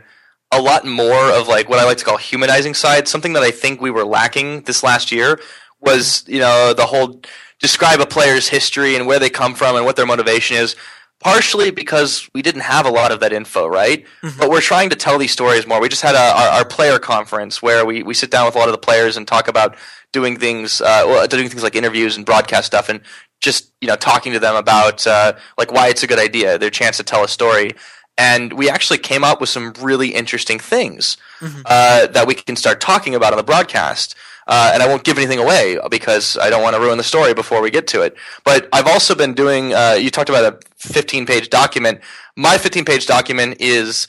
[0.51, 3.07] a lot more of like what I like to call humanizing side.
[3.07, 5.39] Something that I think we were lacking this last year
[5.81, 7.21] was you know the whole
[7.59, 10.75] describe a player's history and where they come from and what their motivation is.
[11.21, 14.05] Partially because we didn't have a lot of that info, right?
[14.21, 14.39] Mm-hmm.
[14.39, 15.81] But we're trying to tell these stories more.
[15.81, 18.57] We just had a, our, our, player conference where we, we sit down with a
[18.57, 19.75] lot of the players and talk about
[20.13, 23.01] doing things, uh, well, doing things like interviews and broadcast stuff, and
[23.41, 26.69] just you know talking to them about uh, like why it's a good idea, their
[26.69, 27.73] chance to tell a story
[28.19, 31.61] and we actually came up with some really interesting things mm-hmm.
[31.65, 34.13] uh, that we can start talking about on the broadcast.
[34.49, 37.35] Uh, and I won't give anything away because I don't want to ruin the story
[37.35, 38.17] before we get to it.
[38.43, 39.73] But I've also been doing.
[39.75, 42.01] Uh, you talked about a 15-page document.
[42.35, 44.07] My 15-page document is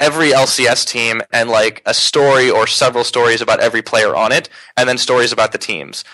[0.00, 4.48] every LCS team and like a story or several stories about every player on it,
[4.78, 6.04] and then stories about the teams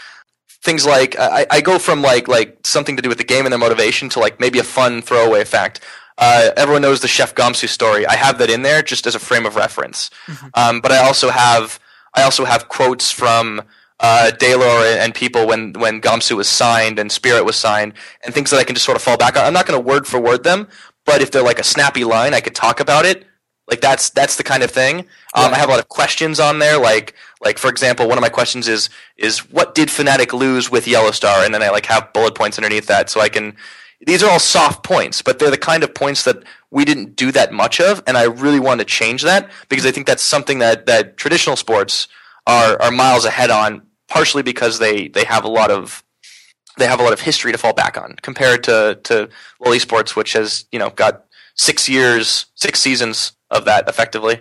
[0.61, 3.53] things like I, I, go from like like something to do with the game and
[3.53, 5.81] their motivation to like maybe a fun throwaway fact.
[6.19, 8.05] Uh, everyone knows the Chef Gamsu story.
[8.05, 10.11] I have that in there just as a frame of reference.
[10.27, 10.49] Mm-hmm.
[10.55, 11.79] Um, but I also have
[12.19, 13.63] I also have quotes from
[14.01, 18.51] uh, Deilor and people when when Gamsu was signed and Spirit was signed, and things
[18.51, 19.45] that I can just sort of fall back on.
[19.45, 20.69] I'm not going to word for word them,
[21.05, 23.25] but if they're like a snappy line, I could talk about it.
[23.69, 25.01] Like that's that's the kind of thing.
[25.35, 28.23] Um, I have a lot of questions on there, like like for example, one of
[28.23, 32.13] my questions is is what did Fnatic lose with YellOwStaR, and then I like have
[32.13, 33.57] bullet points underneath that, so I can
[34.07, 37.33] these are all soft points, but they're the kind of points that we didn't do
[37.33, 40.61] that much of, and I really want to change that because I think that's something
[40.61, 42.09] that, that traditional sports
[42.47, 46.05] are, are miles ahead on, partially because they, they have a lot of
[46.79, 50.17] they have a lot of history to fall back on compared to to well esports,
[50.17, 54.41] which has you know got six years, six seasons of that effectively.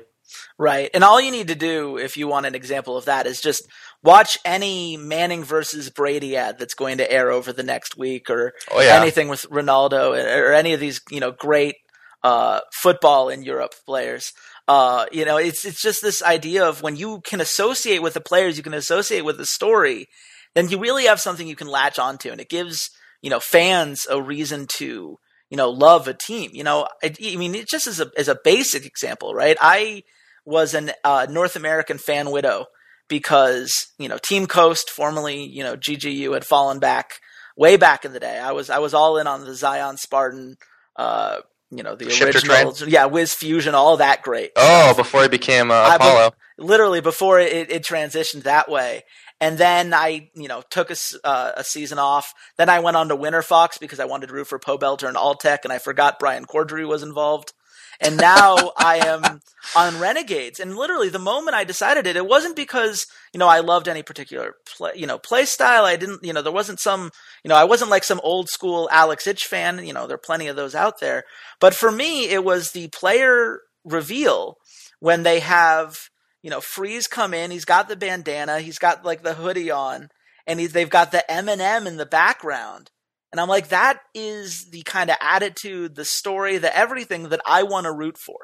[0.60, 3.41] Right, and all you need to do if you want an example of that is
[3.41, 3.67] just
[4.03, 8.53] watch any Manning versus Brady ad that's going to air over the next week, or
[8.71, 8.99] oh, yeah.
[9.01, 11.75] anything with Ronaldo, or any of these you know great
[12.23, 14.33] uh, football in Europe players.
[14.67, 18.21] Uh, you know, it's it's just this idea of when you can associate with the
[18.21, 20.07] players, you can associate with the story,
[20.55, 22.89] then you really have something you can latch onto, and it gives
[23.21, 25.17] you know fans a reason to
[25.49, 26.51] you know love a team.
[26.53, 29.57] You know, I, I mean, it just as a as a basic example, right?
[29.62, 30.03] I
[30.45, 32.65] was a uh, North American fan widow
[33.08, 37.20] because you know Team Coast, formerly you know GGU, had fallen back
[37.56, 38.39] way back in the day.
[38.39, 40.58] I was I was all in on the Zion Spartan.
[40.96, 41.39] Uh,
[41.70, 42.89] you know the Shiphtur original, train?
[42.89, 44.52] yeah, WizFujiiN, all that great.
[44.56, 46.32] Oh, before it became uh, Apollo.
[46.58, 49.04] Literally before it, it, transitioned that way,
[49.41, 52.34] and then I, you know, took a, uh, a season off.
[52.58, 55.17] Then I went on to Winter Fox because I wanted to root for Pobelter and
[55.17, 57.52] Altec, and I forgot Brian Corddry was involved
[57.99, 59.41] and now I am
[59.75, 60.60] on Renegades.
[60.60, 64.03] And literally, the moment I decided it, it wasn't because you know I loved any
[64.03, 65.86] particular play, you know play style.
[65.86, 67.12] I didn't, you know, there wasn't some,
[67.43, 69.86] you know, I wasn't like some old school Alex Ich fan.
[69.86, 71.23] You know, there are plenty of those out there.
[71.60, 74.57] But for me, it was the player reveal
[74.99, 76.10] when they have
[76.43, 77.51] you know Freeze come in.
[77.51, 78.60] He's got the bandana.
[78.60, 80.10] He's got like the hoodie on,
[80.45, 82.91] and they've got the M and M in the background
[83.32, 87.63] and I'm like, that is the kind of attitude, the story, the everything that I
[87.63, 88.38] want to root for.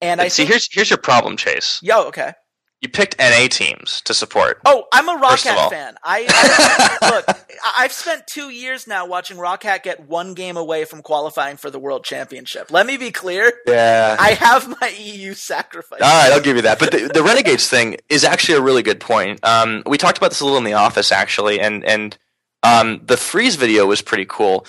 [0.00, 0.42] And I see.
[0.42, 1.80] Think, here's here's your problem, Chase.
[1.82, 2.34] Yo, okay.
[2.84, 4.60] You picked NA teams to support.
[4.66, 5.96] Oh, I'm a ROCCAT fan.
[6.04, 7.38] I, I look.
[7.78, 11.78] I've spent two years now watching ROCCAT get one game away from qualifying for the
[11.78, 12.70] World Championship.
[12.70, 13.50] Let me be clear.
[13.66, 16.02] Yeah, I have my EU sacrifice.
[16.02, 16.78] All right, I'll give you that.
[16.78, 19.42] But the, the Renegades thing is actually a really good point.
[19.42, 22.18] Um, we talked about this a little in the office, actually, and and
[22.64, 24.66] um, the freeze video was pretty cool.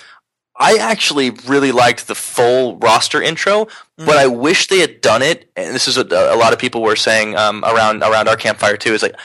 [0.58, 4.06] I actually really liked the full roster intro, mm-hmm.
[4.06, 5.50] but I wish they had done it.
[5.56, 8.78] And this is what a lot of people were saying um, around around our campfire
[8.78, 8.94] too.
[8.94, 9.16] Is like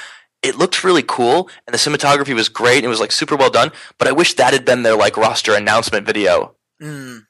[0.42, 2.78] it looked really cool and the cinematography was great.
[2.78, 5.16] And it was like super well done, but I wish that had been their like
[5.16, 7.26] roster announcement video mm.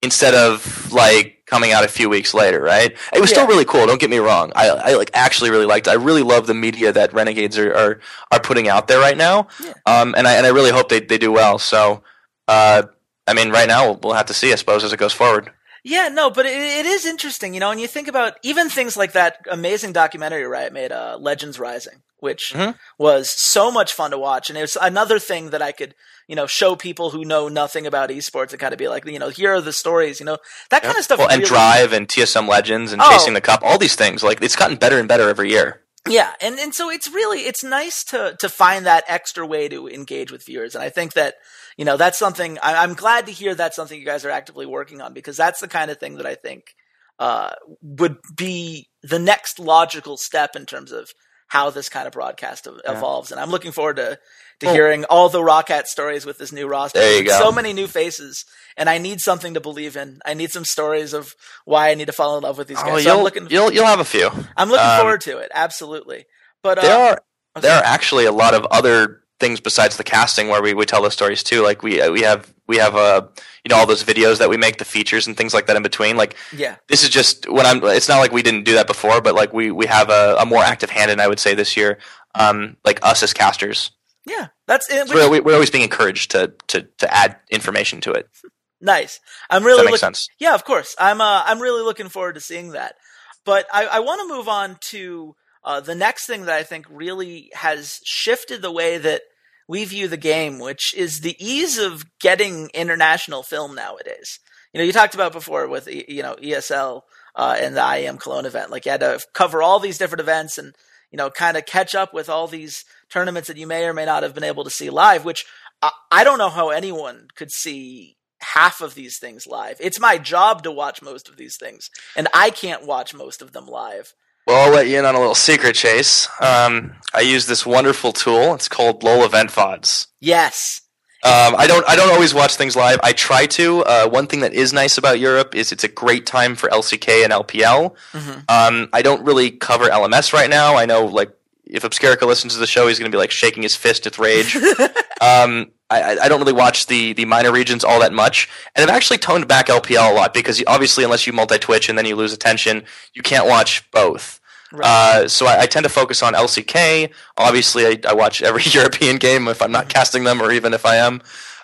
[0.00, 2.60] instead of like coming out a few weeks later.
[2.60, 2.90] Right?
[3.12, 3.36] It was yeah.
[3.36, 3.86] still really cool.
[3.86, 4.52] Don't get me wrong.
[4.56, 5.86] I, I like actually really liked.
[5.86, 5.90] It.
[5.90, 9.48] I really love the media that Renegades are are, are putting out there right now.
[9.62, 9.74] Yeah.
[9.86, 11.58] Um, and I and I really hope they they do well.
[11.58, 12.02] So.
[12.48, 12.82] Uh,
[13.24, 15.52] I mean, right now we'll have to see, I suppose, as it goes forward.
[15.84, 18.96] Yeah, no, but it, it is interesting, you know, and you think about even things
[18.96, 22.72] like that amazing documentary Riot made, uh, Legends Rising, which mm-hmm.
[22.98, 25.96] was so much fun to watch, and it was another thing that I could,
[26.28, 29.18] you know, show people who know nothing about esports and kind of be like, you
[29.18, 30.38] know, here are the stories, you know,
[30.70, 31.18] that kind of stuff.
[31.18, 33.10] Well, and Drive and TSM Legends and oh.
[33.10, 35.82] Chasing the Cup, all these things, like it's gotten better and better every year.
[36.08, 39.88] Yeah, and, and so it's really it's nice to to find that extra way to
[39.88, 41.34] engage with viewers, and I think that
[41.76, 44.66] you know, that's something I, am glad to hear that's something you guys are actively
[44.66, 46.74] working on because that's the kind of thing that I think
[47.18, 47.50] uh,
[47.82, 51.10] would be the next logical step in terms of
[51.52, 53.30] how this kind of broadcast evolves.
[53.30, 53.34] Yeah.
[53.34, 54.18] And I'm looking forward to
[54.60, 54.72] to oh.
[54.72, 56.98] hearing all the ROCCAT stories with this new roster.
[56.98, 57.38] There you go.
[57.38, 58.44] So many new faces,
[58.76, 60.20] and I need something to believe in.
[60.24, 62.84] I need some stories of why I need to fall in love with these oh,
[62.84, 62.92] guys.
[62.92, 64.30] Oh, so you'll, looking, you'll you'll have a few.
[64.56, 65.50] I'm looking um, forward to it.
[65.54, 66.24] Absolutely.
[66.62, 67.22] But uh, there are
[67.56, 67.68] okay.
[67.68, 71.02] there are actually a lot of other things besides the casting where we, we tell
[71.02, 71.62] those stories too.
[71.62, 73.22] Like we we have we have uh
[73.64, 75.82] you know all those videos that we make the features and things like that in
[75.82, 76.16] between.
[76.16, 77.82] Like yeah, this is just when I'm.
[77.84, 80.46] It's not like we didn't do that before, but like we we have a, a
[80.46, 81.98] more active hand in I would say this year.
[82.34, 83.90] Um, like us as casters.
[84.24, 85.08] Yeah, that's it.
[85.08, 88.28] So we're, we're always being encouraged to to to add information to it.
[88.84, 89.20] Nice.
[89.48, 90.28] I'm really that makes look- sense.
[90.40, 90.96] Yeah, of course.
[90.98, 92.96] I'm uh I'm really looking forward to seeing that.
[93.44, 96.86] But I, I want to move on to uh, the next thing that I think
[96.90, 99.22] really has shifted the way that
[99.68, 104.38] we view the game, which is the ease of getting international film nowadays.
[104.72, 107.02] You know, you talked about before with you know ESL
[107.34, 110.58] uh, and the IEM Cologne event, like you had to cover all these different events
[110.58, 110.74] and
[111.10, 114.06] you know kind of catch up with all these tournaments that you may or may
[114.06, 115.24] not have been able to see live.
[115.24, 115.44] Which
[115.80, 119.76] I, I don't know how anyone could see half of these things live.
[119.78, 123.52] It's my job to watch most of these things, and I can't watch most of
[123.52, 124.14] them live.
[124.46, 126.28] Well, I'll let you in on a little secret, Chase.
[126.40, 128.54] Um, I use this wonderful tool.
[128.54, 130.08] It's called LOL Event VODs.
[130.20, 130.80] Yes.
[131.24, 131.88] Um, I don't.
[131.88, 132.98] I don't always watch things live.
[133.04, 133.84] I try to.
[133.84, 137.22] Uh, one thing that is nice about Europe is it's a great time for LCK
[137.22, 137.94] and LPL.
[138.12, 138.40] Mm-hmm.
[138.48, 140.74] Um, I don't really cover LMS right now.
[140.74, 141.30] I know, like,
[141.64, 144.18] if Obscurica listens to the show, he's going to be like shaking his fist with
[144.18, 144.56] rage.
[145.20, 148.94] um, I, I, don't really watch the the minor regions all that much, and I've
[148.94, 152.06] actually toned back LPL a lot because you, obviously, unless you multi Twitch and then
[152.06, 154.40] you lose attention, you can't watch both.
[154.72, 154.86] Right.
[154.86, 157.10] Uh, so I, I, tend to focus on LCK.
[157.36, 160.86] Obviously, I, I, watch every European game if I'm not casting them, or even if
[160.86, 161.20] I am,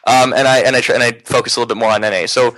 [0.07, 2.27] um, and I and I try, and I focus a little bit more on NA.
[2.27, 2.57] So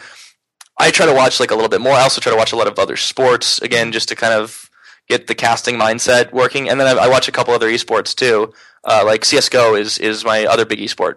[0.79, 1.93] I try to watch like a little bit more.
[1.93, 4.69] I also try to watch a lot of other sports again, just to kind of
[5.09, 6.69] get the casting mindset working.
[6.69, 8.53] And then I, I watch a couple other esports too.
[8.85, 11.17] Uh, like CS:GO is is my other big esport.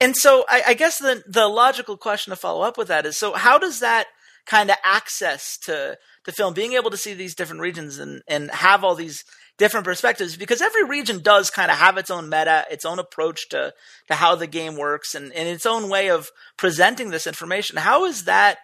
[0.00, 3.16] And so I, I guess the the logical question to follow up with that is:
[3.16, 4.06] so how does that
[4.46, 8.50] kind of access to to film, being able to see these different regions and and
[8.50, 9.24] have all these
[9.56, 13.48] different perspectives because every region does kind of have its own meta, its own approach
[13.50, 13.72] to
[14.08, 17.76] to how the game works, and, and its own way of presenting this information.
[17.76, 18.58] How has that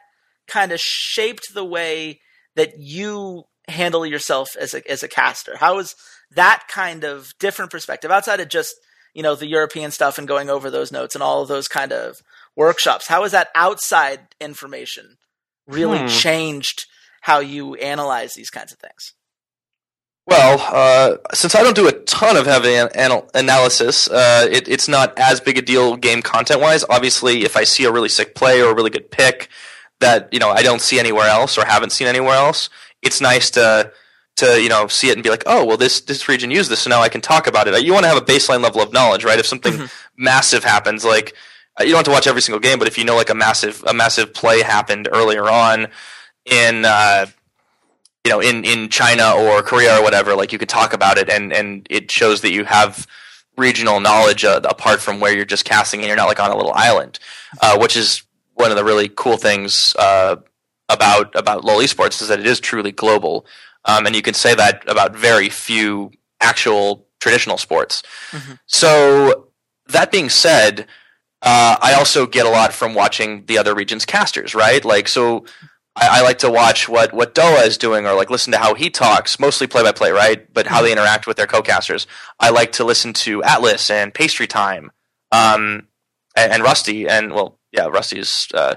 [0.47, 2.21] kind of shaped the way
[2.57, 5.57] that you handle yourself as a as a caster?
[5.59, 5.95] How is
[6.33, 8.75] that kind of different perspective outside of just
[9.15, 11.93] you know the European stuff and going over those notes and all of those kind
[11.93, 12.23] of
[12.57, 13.09] workshops.
[13.09, 15.17] How has that outside information
[15.67, 16.07] really hmm.
[16.07, 16.87] changed
[17.23, 19.15] how you analyze these kinds of things?
[20.27, 24.87] Well, uh, since I don't do a ton of heavy an- analysis, uh, it, it's
[24.87, 26.85] not as big a deal game content wise.
[26.89, 29.49] Obviously, if I see a really sick play or a really good pick
[29.99, 32.71] that you know I don't see anywhere else or haven't seen anywhere else,
[33.03, 33.93] it's nice to
[34.41, 36.81] to you know see it and be like, oh well, this this region used this,
[36.81, 37.85] so now I can talk about it.
[37.85, 39.39] You want to have a baseline level of knowledge, right?
[39.39, 40.23] If something mm-hmm.
[40.23, 41.35] massive happens, like
[41.79, 43.35] uh, you don't have to watch every single game, but if you know like a
[43.35, 45.89] massive a massive play happened earlier on
[46.45, 47.27] in uh,
[48.25, 51.29] you know in in China or Korea or whatever, like you could talk about it,
[51.29, 53.07] and and it shows that you have
[53.57, 56.57] regional knowledge uh, apart from where you're just casting and you're not like on a
[56.57, 57.19] little island,
[57.61, 58.23] uh, which is
[58.55, 60.37] one of the really cool things uh,
[60.89, 63.47] about about LoL esports is that it is truly global.
[63.85, 68.03] Um, and you can say that about very few actual traditional sports.
[68.31, 68.53] Mm-hmm.
[68.67, 69.49] So
[69.89, 70.87] that being said,
[71.43, 74.85] uh, I also get a lot from watching the other regions casters, right?
[74.85, 75.47] Like, so
[75.97, 78.75] I, I, like to watch what what Doa is doing, or like listen to how
[78.75, 80.53] he talks, mostly play by play, right?
[80.53, 80.99] But how they mm-hmm.
[80.99, 82.07] interact with their co-casters.
[82.39, 84.91] I like to listen to Atlas and Pastry Time,
[85.33, 85.89] um,
[86.37, 88.75] and, and Rusty, and well, yeah, Rusty's uh,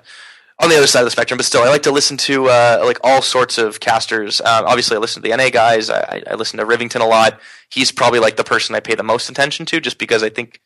[0.62, 2.82] on the other side of the spectrum, but still, I like to listen to uh,
[2.86, 4.40] like all sorts of casters.
[4.42, 5.90] Um, obviously, I listen to the NA guys.
[5.90, 7.40] I, I listen to Rivington a lot.
[7.72, 10.62] He's probably like the person I pay the most attention to, just because I think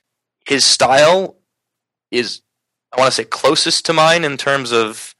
[0.45, 1.37] his style
[2.11, 2.41] is,
[2.93, 5.15] I want to say, closest to mine in terms of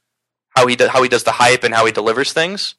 [0.50, 2.74] how he do, how he does the hype and how he delivers things.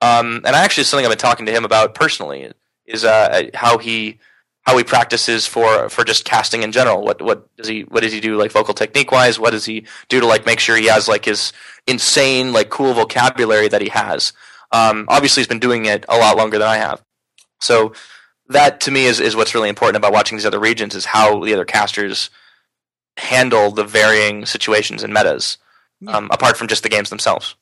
[0.00, 2.50] Um, and actually, something I've been talking to him about personally
[2.86, 4.18] is uh, how he
[4.64, 7.02] how he practices for for just casting in general.
[7.02, 9.38] What what does he what does he do like vocal technique wise?
[9.38, 11.52] What does he do to like make sure he has like his
[11.86, 14.32] insane like cool vocabulary that he has?
[14.72, 17.02] Um, obviously, he's been doing it a lot longer than I have.
[17.60, 17.92] So
[18.48, 21.44] that to me is is what's really important about watching these other regions is how
[21.44, 22.30] the other casters
[23.18, 25.58] handle the varying situations and metas,
[26.08, 27.54] um, apart from just the games themselves.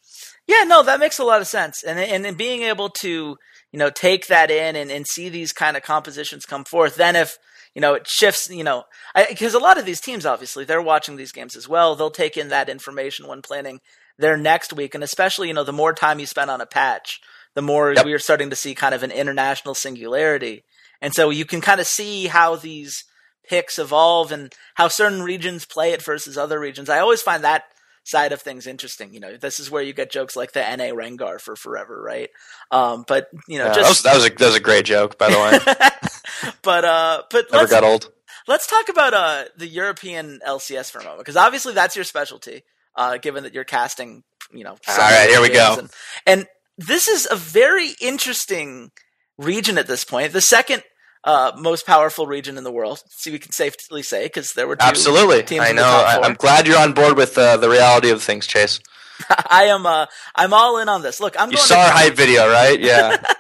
[0.47, 3.37] Yeah, no, that makes a lot of sense, and and, and being able to
[3.73, 6.97] you know, take that in and, and see these kind of compositions come forth.
[6.97, 7.39] Then if,
[7.75, 8.85] you know, it shifts, you know,
[9.29, 11.97] because a lot of these teams, obviously, they're watching these games as well.
[11.97, 13.81] They'll take in that information when planning
[14.19, 14.95] their next week.
[14.95, 17.21] And especially, you know, the more time you spend on a patch,
[17.55, 18.05] the more yep.
[18.05, 20.65] we are starting to see kind of an international singularity.
[21.01, 23.05] And so you can kind of see how these
[23.49, 26.89] picks evolve and how certain regions play it versus other regions.
[26.89, 27.65] I always find that
[28.05, 29.15] side of things interesting.
[29.15, 32.31] You know, this is where you get jokes like the NA Rengar for forever, right?
[32.71, 34.85] Um, but you know, yeah, just that was, that was, a that was a great
[34.85, 36.51] joke, by the way.
[36.63, 38.11] but uh, but never got old.
[38.49, 42.63] Let's talk about uh the European LCS for a moment because obviously that's your specialty.
[42.95, 44.77] Uh, given that you're casting, you know.
[44.87, 45.77] All right, here we go.
[45.79, 45.91] And,
[46.27, 48.91] and this is a very interesting
[49.39, 50.35] region at this point.
[50.35, 50.83] The second
[51.25, 53.03] uh, most powerful region in the world.
[53.09, 55.43] See, we can safely say because there were absolutely.
[55.43, 55.85] Teams I know.
[55.85, 58.81] I, am glad you're on board with uh, the reality of things, Chase.
[59.51, 59.87] I am.
[59.87, 61.21] Uh, I'm all in on this.
[61.21, 61.51] Look, I'm.
[61.51, 62.81] You going saw our hype video, right?
[62.81, 63.23] Yeah.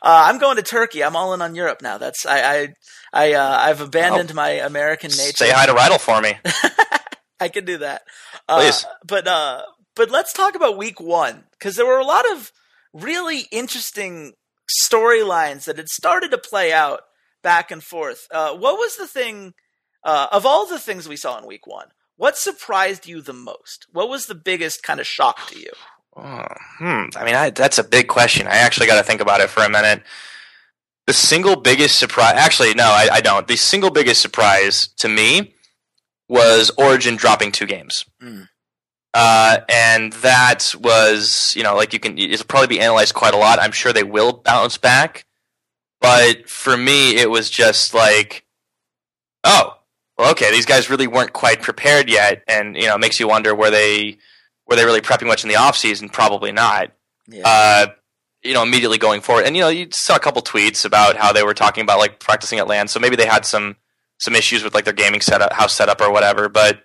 [0.00, 1.02] Uh, I'm going to Turkey.
[1.02, 1.98] I'm all in on Europe now.
[1.98, 2.40] That's I.
[2.42, 2.68] I.
[3.12, 5.36] I uh, I've abandoned oh, my American nature.
[5.36, 6.36] Say hi to Rydal for me.
[7.40, 8.02] I can do that.
[8.48, 8.86] Please.
[9.06, 9.62] but uh
[9.96, 12.52] but let's talk about week one because there were a lot of
[12.92, 14.32] really interesting
[14.82, 17.00] storylines that had started to play out
[17.42, 18.26] back and forth.
[18.30, 19.54] Uh, what was the thing
[20.04, 21.88] uh, of all the things we saw in week one?
[22.16, 23.86] What surprised you the most?
[23.92, 25.70] What was the biggest kind of shock to you?
[26.16, 26.46] Oh,
[26.78, 27.06] hmm.
[27.16, 28.46] I mean, I, that's a big question.
[28.46, 30.02] I actually got to think about it for a minute.
[31.06, 33.46] The single biggest surprise, actually, no, I, I, don't.
[33.46, 35.54] The single biggest surprise to me
[36.28, 38.06] was Origen dropping two games.
[38.22, 38.48] Mm.
[39.16, 43.36] Uh, and that was, you know, like you can, it'll probably be analyzed quite a
[43.36, 43.60] lot.
[43.60, 45.24] I'm sure they will bounce back.
[46.00, 48.44] But for me, it was just like,
[49.44, 49.78] oh,
[50.18, 52.42] well, okay, these guys really weren't quite prepared yet.
[52.48, 54.18] And, you know, it makes you wonder were they,
[54.66, 56.08] were they really prepping much in the off season?
[56.08, 56.90] Probably not.
[57.28, 57.42] Yeah.
[57.46, 57.86] Uh,
[58.42, 59.46] you know, immediately going forward.
[59.46, 62.18] And, you know, you saw a couple tweets about how they were talking about like
[62.18, 62.88] practicing at LAN.
[62.88, 63.76] So maybe they had some,
[64.18, 66.48] some issues with like their gaming setup, house setup or whatever.
[66.48, 66.82] But,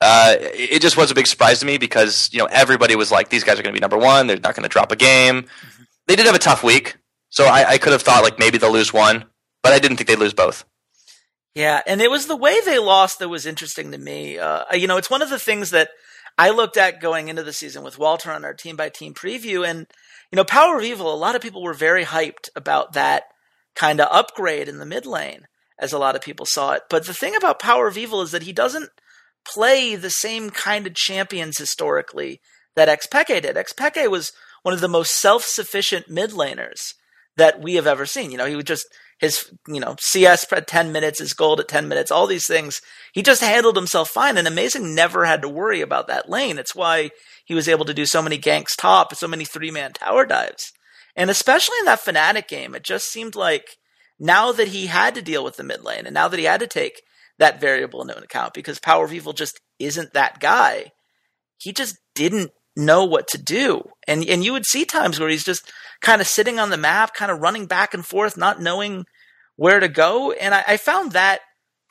[0.00, 3.28] uh, it just was a big surprise to me because you know everybody was like,
[3.28, 4.26] these guys are going to be number one.
[4.26, 5.42] They're not going to drop a game.
[5.42, 5.82] Mm-hmm.
[6.06, 6.98] They did have a tough week,
[7.30, 9.24] so I, I could have thought like maybe they'll lose one,
[9.62, 10.64] but I didn't think they'd lose both.
[11.54, 14.38] Yeah, and it was the way they lost that was interesting to me.
[14.38, 15.88] Uh, you know, it's one of the things that
[16.36, 19.66] I looked at going into the season with Walter on our team by team preview,
[19.66, 19.86] and
[20.30, 21.12] you know, Power of Evil.
[21.12, 23.24] A lot of people were very hyped about that
[23.74, 25.46] kind of upgrade in the mid lane,
[25.78, 26.82] as a lot of people saw it.
[26.90, 28.90] But the thing about Power of Evil is that he doesn't
[29.52, 32.40] play the same kind of champions historically
[32.74, 33.56] that Xpeke did.
[33.56, 34.32] Xpeke was
[34.62, 36.94] one of the most self-sufficient mid laners
[37.36, 38.30] that we have ever seen.
[38.30, 38.86] You know, he would just
[39.18, 42.80] his you know CS at ten minutes, his gold at ten minutes, all these things.
[43.12, 46.58] He just handled himself fine, and Amazing never had to worry about that lane.
[46.58, 47.10] It's why
[47.44, 50.72] he was able to do so many ganks top, so many three man tower dives,
[51.14, 53.76] and especially in that Fnatic game, it just seemed like
[54.18, 56.60] now that he had to deal with the mid lane, and now that he had
[56.60, 57.02] to take
[57.38, 60.92] that variable into account because Power of Evil just isn't that guy.
[61.58, 63.82] He just didn't know what to do.
[64.06, 65.70] And and you would see times where he's just
[66.00, 69.04] kind of sitting on the map, kind of running back and forth, not knowing
[69.56, 70.32] where to go.
[70.32, 71.40] And I, I found that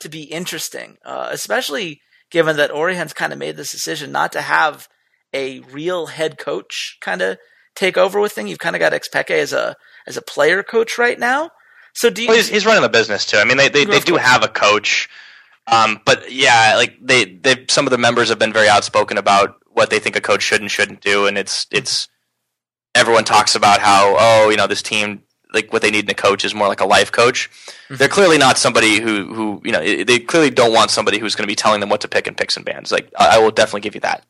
[0.00, 4.40] to be interesting, uh, especially given that Origen's kind of made this decision not to
[4.40, 4.88] have
[5.32, 7.38] a real head coach kind of
[7.74, 8.48] take over with thing.
[8.48, 9.76] You've kind of got Xpeke as a
[10.06, 11.50] as a player coach right now.
[11.94, 12.28] So do you?
[12.28, 13.38] Well, he's, he's running the business too.
[13.38, 15.08] I mean, they they, they do have a coach
[15.66, 19.56] um, but yeah, like they, they, some of the members have been very outspoken about
[19.68, 22.08] what they think a coach should and shouldn't do, and it's, it's,
[22.94, 26.14] everyone talks about how, oh, you know, this team, like what they need in a
[26.14, 27.50] coach is more like a life coach.
[27.50, 27.96] Mm-hmm.
[27.96, 31.44] They're clearly not somebody who, who, you know, they clearly don't want somebody who's going
[31.44, 32.90] to be telling them what to pick in picks and bands.
[32.90, 34.24] Like, I, I will definitely give you that.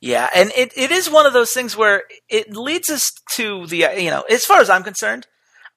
[0.00, 3.86] Yeah, and it, it is one of those things where it leads us to the,
[3.96, 5.26] you know, as far as I'm concerned,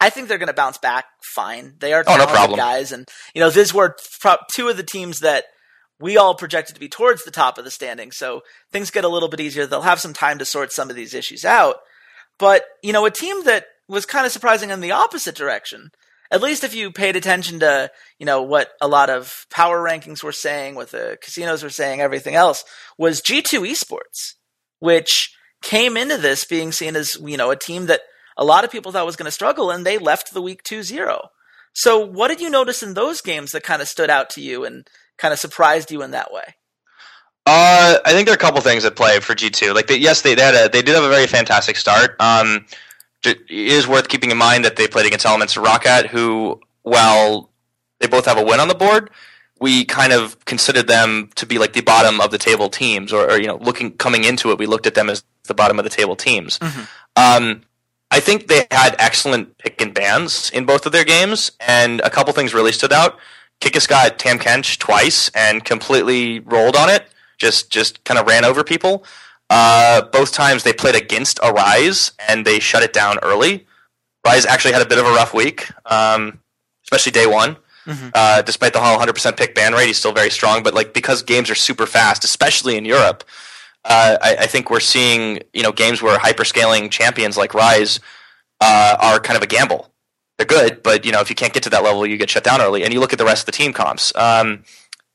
[0.03, 1.75] I think they're going to bounce back fine.
[1.79, 3.95] They are oh, no guys, and you know these were
[4.53, 5.45] two of the teams that
[5.97, 8.11] we all projected to be towards the top of the standing.
[8.11, 8.41] So
[8.73, 9.65] things get a little bit easier.
[9.65, 11.77] They'll have some time to sort some of these issues out.
[12.37, 15.91] But, you know, a team that was kind of surprising in the opposite direction,
[16.29, 17.89] at least if you paid attention to,
[18.19, 22.01] you know, what a lot of power rankings were saying, what the casinos were saying,
[22.01, 22.65] everything else,
[22.97, 24.33] was G2 Esports,
[24.79, 28.01] which came into this being seen as, you know, a team that
[28.37, 31.27] a lot of people thought was going to struggle and they left the week 2-0.
[31.73, 34.63] So what did you notice in those games that kind of stood out to you
[34.63, 36.55] and kind of surprised you in that way?
[37.45, 39.73] Uh, I think there are a couple things at play for G two.
[39.73, 42.15] Like, they, yes, they, they had a, they did have a very fantastic start.
[42.21, 42.65] Um,
[43.25, 47.49] it is worth keeping in mind that they played against Elements of ROCCAT, who, while
[47.99, 49.09] they both have a win on the board,
[49.59, 53.29] we kind of considered them to be like the bottom of the table teams, or,
[53.29, 55.83] or you know, looking coming into it, we looked at them as the bottom of
[55.83, 56.59] the table teams.
[56.59, 56.83] Mm-hmm.
[57.15, 57.61] Um,
[58.13, 62.11] I think they had excellent pick and bans in both of their games, and a
[62.11, 63.17] couple things really stood out.
[63.59, 67.07] Kikis got Tahm Kench twice and completely rolled on it.
[67.39, 69.03] Just just kind of ran over people.
[69.49, 73.65] Uh, both times they played against a Ryze and they shut it down early.
[74.23, 76.39] Ryze actually had a bit of a rough week, um,
[76.83, 77.57] especially day one.
[77.87, 78.09] Mm-hmm.
[78.13, 80.61] Uh, despite the 100% pick ban rate, he's still very strong.
[80.61, 83.23] But like because games are super fast, especially in Europe,
[83.85, 87.99] uh, I, I, think we're seeing you know games where hyperscaling champions like Ryze
[88.61, 89.91] uh, are kind of a gamble.
[90.37, 92.43] They're good, but you know if you can't get to that level, you get shut
[92.43, 92.83] down early.
[92.83, 94.15] And you look at the rest of the team comps.
[94.15, 94.63] Um,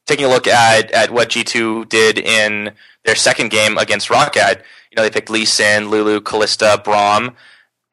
[0.07, 2.73] taking a look at at what G two did in
[3.05, 7.35] their second game against ROCCAT, you know they picked Lee Sin, Lulu, Kalista, Braum,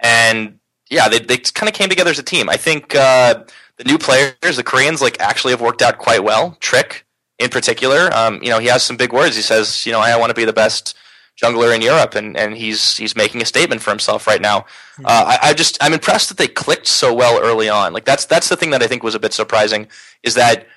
[0.01, 0.59] and
[0.89, 2.49] yeah, they they kind of came together as a team.
[2.49, 3.43] I think uh,
[3.78, 6.57] the new players, the Koreans, like actually have worked out quite well.
[6.59, 7.05] Trick
[7.39, 8.13] in particular.
[8.13, 9.36] Um, you know, he has some big words.
[9.36, 10.95] He says, you know, I want to be the best
[11.41, 14.61] jungler in Europe, and, and he's he's making a statement for himself right now.
[14.61, 15.05] Mm-hmm.
[15.05, 17.93] Uh, I, I, just I'm impressed that they clicked so well early on.
[17.93, 19.88] Like that's that's the thing that I think was a bit surprising
[20.23, 20.67] is that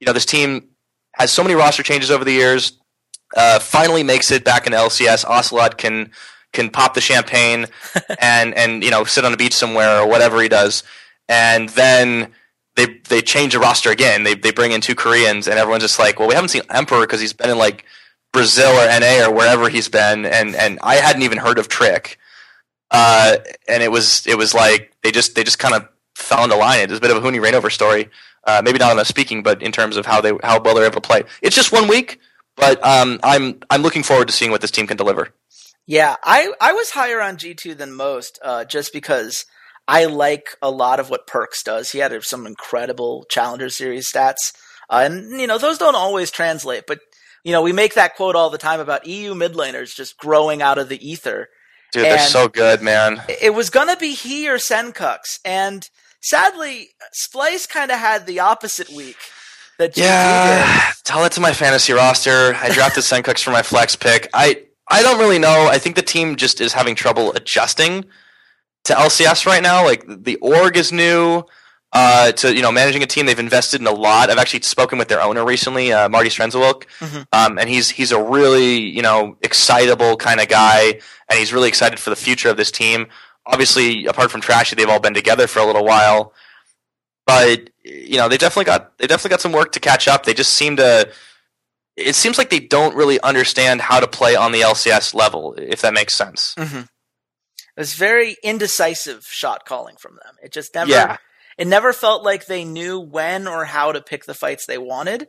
[0.00, 0.68] you know this team
[1.14, 2.72] has so many roster changes over the years.
[3.36, 5.24] Uh, finally makes it back in LCS.
[5.24, 6.10] Ocelote can
[6.52, 7.66] can pop the champagne
[8.20, 10.82] and and you know sit on a beach somewhere or whatever he does,
[11.28, 12.32] and then
[12.76, 14.24] they they change the roster again.
[14.24, 17.00] They they bring in two Koreans, and everyone's just like, well, we haven't seen Emperor
[17.00, 17.84] because he's been in like
[18.32, 22.18] Brazil or NA or wherever he's been, and and I hadn't even heard of Trick.
[22.90, 23.36] Uh,
[23.68, 26.80] and it was it was like they just they just kind of found a line.
[26.80, 28.08] It was a bit of a Huni Reignover story.
[28.44, 30.94] Uh, maybe not on speaking, but in terms of how they how well they're able
[30.94, 31.22] to play.
[31.42, 32.18] It's just one week,
[32.56, 35.28] but um, I'm I'm looking forward to seeing what this team can deliver.
[35.86, 39.44] Yeah, I I was higher on G two than most, uh, just because
[39.90, 41.90] I like a lot of what PerkZ does.
[41.90, 44.52] He had some incredible Challenger Series stats.
[44.88, 47.00] Uh, and, you know, those don't always translate, but,
[47.42, 50.62] you know, we make that quote all the time about EU mid laners just growing
[50.62, 51.48] out of the ether.
[51.92, 53.20] Dude, and they're so good, man.
[53.42, 55.40] It was going to be he or Sencux.
[55.44, 59.16] And sadly, Splyce kind of had the opposite week.
[59.78, 62.54] That yeah, tell it to my fantasy roster.
[62.54, 64.28] I drafted Sencux for my flex pick.
[64.34, 65.68] I I don't really know.
[65.68, 68.04] I think the team just is having trouble adjusting
[68.84, 69.84] to LCS right now.
[69.84, 71.44] Like the org is new.
[71.92, 74.30] Uh, to you know, managing a team, they've invested in a lot.
[74.30, 77.22] I've actually spoken with their owner recently, uh, Marty Strenczewilk, mm-hmm.
[77.32, 81.66] um, and he's he's a really you know excitable kind of guy, and he's really
[81.66, 83.08] excited for the future of this team.
[83.44, 86.32] Obviously, apart from Trashy, they've all been together for a little while,
[87.26, 90.24] but you know they definitely got they definitely got some work to catch up.
[90.24, 91.10] They just seem to.
[91.96, 95.82] It seems like they don't really understand how to play on the LCS level, if
[95.82, 96.54] that makes sense.
[96.56, 96.82] Mm-hmm.
[97.80, 100.34] It was very indecisive shot calling from them.
[100.42, 101.16] It just never yeah.
[101.56, 105.28] it never felt like they knew when or how to pick the fights they wanted,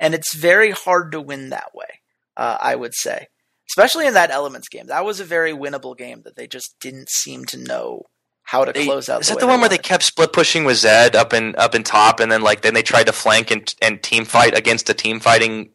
[0.00, 2.00] and it's very hard to win that way.
[2.36, 3.28] Uh, I would say,
[3.70, 7.08] especially in that Elements game, that was a very winnable game that they just didn't
[7.08, 8.02] seem to know
[8.42, 9.20] how to they, close out.
[9.20, 11.86] Is that the one where they kept split pushing with Zed up and up and
[11.86, 14.94] top, and then like then they tried to flank and and team fight against a
[14.94, 15.70] team fighting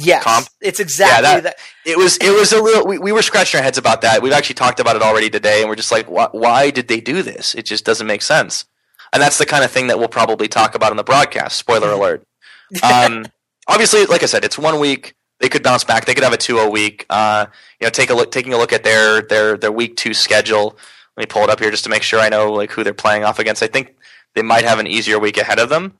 [0.00, 0.48] Yes, comp.
[0.60, 2.86] it's exactly yeah, that, that, It was it was a little.
[2.86, 4.22] We, we were scratching our heads about that.
[4.22, 7.00] We've actually talked about it already today, and we're just like, why, why did they
[7.00, 7.54] do this?
[7.54, 8.64] It just doesn't make sense.
[9.12, 11.56] And that's the kind of thing that we'll probably talk about on the broadcast.
[11.56, 12.24] Spoiler alert.
[12.84, 13.26] Um,
[13.66, 15.14] obviously, like I said, it's one week.
[15.40, 16.04] They could bounce back.
[16.04, 17.04] They could have a 2-0 week.
[17.10, 17.46] Uh,
[17.80, 18.30] you know, take a look.
[18.30, 20.76] Taking a look at their their their week two schedule.
[21.16, 22.94] Let me pull it up here just to make sure I know like who they're
[22.94, 23.60] playing off against.
[23.60, 23.96] I think
[24.36, 25.98] they might have an easier week ahead of them.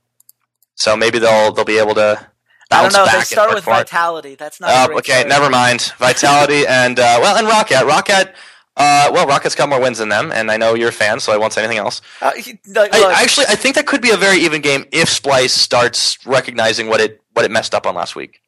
[0.75, 2.30] So maybe they'll they'll be able to
[2.71, 3.05] I don't know.
[3.05, 4.35] They start with Vitality.
[4.35, 4.91] That's not.
[4.91, 5.93] Uh, okay, never mind.
[5.97, 7.87] Vitality and uh, well, and ROCCAT.
[7.87, 8.33] ROCCAT.
[8.77, 11.33] Uh, well, ROCCAT's got more wins than them, and I know you're a fan, so
[11.33, 12.01] I won't say anything else.
[12.21, 16.25] Uh, I, actually, I think that could be a very even game if Splyce starts
[16.25, 18.39] recognizing what it what it messed up on last week.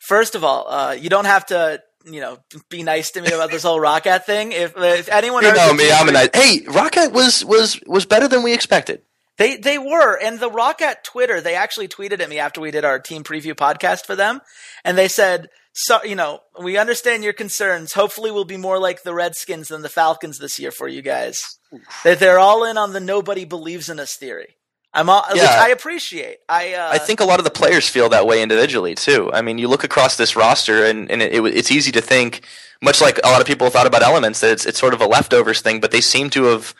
[0.00, 2.38] First of all, uh, you don't have to you know,
[2.70, 4.52] be nice to me about this whole ROCCAT thing.
[4.52, 6.30] If if anyone, you know me, I'm a nice.
[6.34, 9.02] Hey, ROCCAT was was was better than we expected
[9.40, 12.84] They they were, and the ROCCAT Twitter, they actually tweeted at me after we did
[12.84, 14.42] our team preview podcast for them,
[14.84, 17.94] and they said, "So you know, we understand your concerns.
[17.94, 21.56] Hopefully, we'll be more like the Redskins than the Falcons this year for you guys.
[22.04, 24.56] That they're all in on the nobody believes in us theory."
[24.92, 25.42] I'm all, yeah.
[25.42, 26.40] which I appreciate.
[26.46, 29.32] I uh, I think a lot of the players feel that way individually too.
[29.32, 32.44] I mean, you look across this roster, and, and it, it, it's easy to think,
[32.82, 35.06] much like a lot of people thought about elements, that it's it's sort of a
[35.06, 35.80] leftovers thing.
[35.80, 36.74] But they seem to have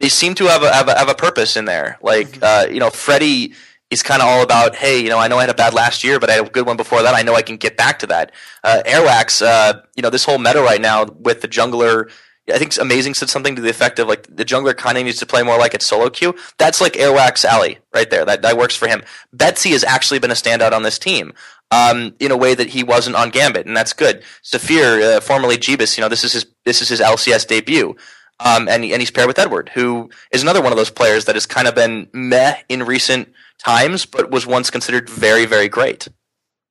[0.00, 1.98] they seem to have a, have a, have a purpose in there.
[2.02, 2.42] Like, mm-hmm.
[2.42, 3.52] uh, you know, Freddie
[3.90, 6.04] is kind of all about, hey, you know, I know I had a bad last
[6.04, 7.14] year, but I had a good one before that.
[7.14, 8.32] I know I can get back to that.
[8.64, 12.10] Uh, Airwaks, uh, you know, this whole meta right now with the jungler.
[12.52, 15.18] I think Amazing said something to the effect of like the jungler kind of needs
[15.18, 16.34] to play more like it's solo queue.
[16.58, 18.24] That's like Airwaks Alley right there.
[18.24, 19.02] That that works for him.
[19.32, 21.32] Betsy has actually been a standout on this team.
[21.72, 24.24] Um, in a way that he wasn't on Gambit, and that's good.
[24.44, 27.94] Zafir, uh, formerly Jeebus, you know, this is his this is his LCS debut.
[28.42, 31.36] Um, and, and he's paired with Edward, who is another one of those players that
[31.36, 33.28] has kind of been meh in recent
[33.58, 36.08] times, but was once considered very, very great.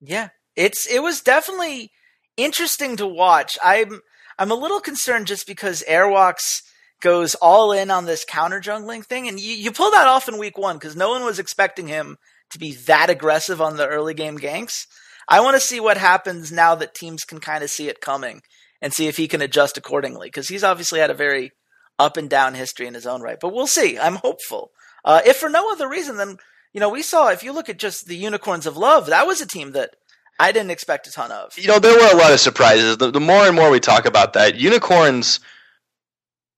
[0.01, 1.91] Yeah, it's it was definitely
[2.37, 3.57] interesting to watch.
[3.63, 4.01] I'm
[4.39, 6.61] I'm a little concerned just because Airwaks
[7.01, 10.39] goes all in on this counter jungling thing, and you, you pull that off in
[10.39, 12.17] week one because no one was expecting him
[12.49, 14.85] to be that aggressive on the early game ganks.
[15.27, 18.41] I want to see what happens now that teams can kind of see it coming
[18.81, 21.51] and see if he can adjust accordingly because he's obviously had a very
[21.99, 23.37] up and down history in his own right.
[23.39, 23.99] But we'll see.
[23.99, 24.71] I'm hopeful.
[25.03, 26.37] Uh, if for no other reason than
[26.73, 29.41] you know we saw if you look at just the Unicorns of Love, that was
[29.41, 29.91] a team that
[30.39, 31.57] I didn't expect a ton of.
[31.57, 32.97] You know, there were a lot of surprises.
[32.97, 35.39] The, the more and more we talk about that, Unicorns.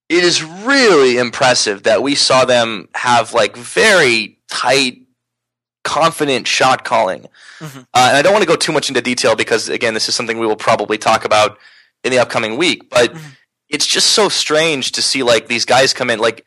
[0.08, 5.04] It is really impressive that we saw them have like very tight
[5.86, 7.28] confident shot calling.
[7.60, 7.80] Mm-hmm.
[7.80, 10.16] Uh, and I don't want to go too much into detail because, again, this is
[10.16, 11.58] something we will probably talk about
[12.04, 12.90] in the upcoming week.
[12.90, 13.30] But mm-hmm
[13.72, 16.20] it's just so strange to see like these guys come in.
[16.20, 16.46] Like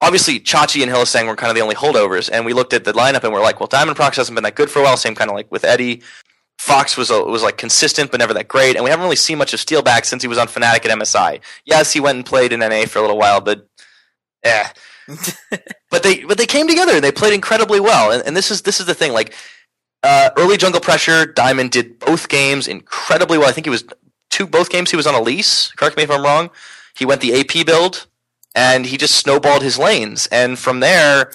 [0.00, 2.92] obviously Chachi and Hylissang were kind of the only holdovers, and we looked at the
[2.92, 4.96] lineup and we're like, well, Diamondprox hasn't been that good for a while.
[4.96, 6.02] Same kind of like with Eddie.
[6.58, 9.38] Fox was a, was like consistent but never that great, and we haven't really seen
[9.38, 11.40] much of Steeelback since he was on Fnatic at MSI.
[11.64, 13.66] Yes, he went and played in NA for a little while, but
[14.44, 14.70] yeah.
[15.90, 18.62] but they but they came together and they played incredibly well, and, and this is
[18.62, 19.12] this is the thing.
[19.12, 19.34] Like
[20.02, 23.48] uh, early jungle pressure, Diamond did both games incredibly well.
[23.48, 23.84] I think he was
[24.30, 25.72] two both games he was on Elise.
[25.72, 26.50] Correct me if I'm wrong.
[26.96, 28.06] He went the AP build,
[28.54, 30.26] and he just snowballed his lanes.
[30.28, 31.32] And from there,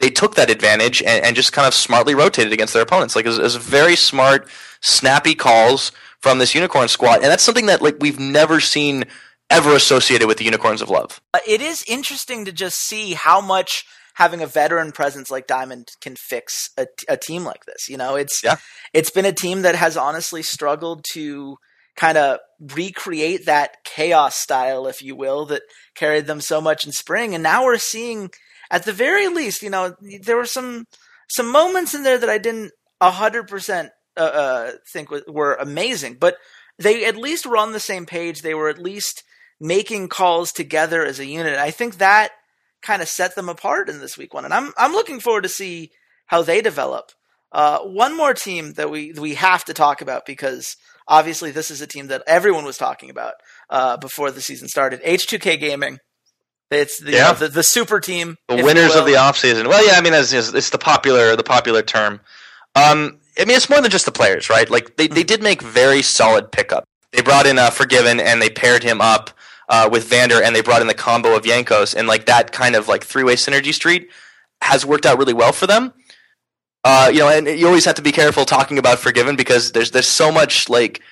[0.00, 3.16] they took that advantage and, and just kind of smartly rotated against their opponents.
[3.16, 4.48] Like it was, it was very smart,
[4.80, 9.04] snappy calls from this unicorn squad, and that's something that like we've never seen
[9.50, 11.20] ever associated with the unicorns of love.
[11.32, 13.84] Uh, it is interesting to just see how much
[14.14, 17.88] having a veteran presence like Diamond can fix a, a team like this.
[17.88, 18.56] You know, it's yeah.
[18.92, 21.56] it's been a team that has honestly struggled to
[21.98, 25.62] kind of recreate that chaos style, if you will, that
[25.96, 27.34] carried them so much in spring.
[27.34, 28.30] And now we're seeing,
[28.70, 30.86] at the very least, you know, there were some
[31.28, 32.72] some moments in there that I didn't
[33.02, 36.36] hundred percent uh, uh, think were amazing, but
[36.78, 38.42] they at least were on the same page.
[38.42, 39.24] They were at least
[39.60, 41.58] making calls together as a unit.
[41.58, 42.30] I think that
[42.80, 45.48] kind of set them apart in this week one, and I'm I'm looking forward to
[45.48, 45.90] see
[46.26, 47.10] how they develop.
[47.50, 50.76] Uh, one more team that we we have to talk about because
[51.08, 53.34] Obviously, this is a team that everyone was talking about
[53.70, 55.02] uh, before the season started.
[55.02, 55.98] H2K Gaming.
[56.70, 57.28] It's the, yeah.
[57.28, 59.66] you know, the, the super team, the winners of the offseason.
[59.68, 62.20] Well, yeah, I mean, it's, it's the popular the popular term.
[62.74, 64.68] Um, I mean, it's more than just the players, right?
[64.68, 66.84] Like they, they did make very solid pickup.
[67.12, 69.30] They brought in uh, Forgiven and they paired him up
[69.68, 72.74] uh, with Vander, and they brought in the combo of Yankos, and like that kind
[72.74, 74.08] of like three way synergy street
[74.62, 75.92] has worked out really well for them.
[76.84, 79.90] Uh, you know, and you always have to be careful talking about Forgiven because there's
[79.90, 81.02] there's so much like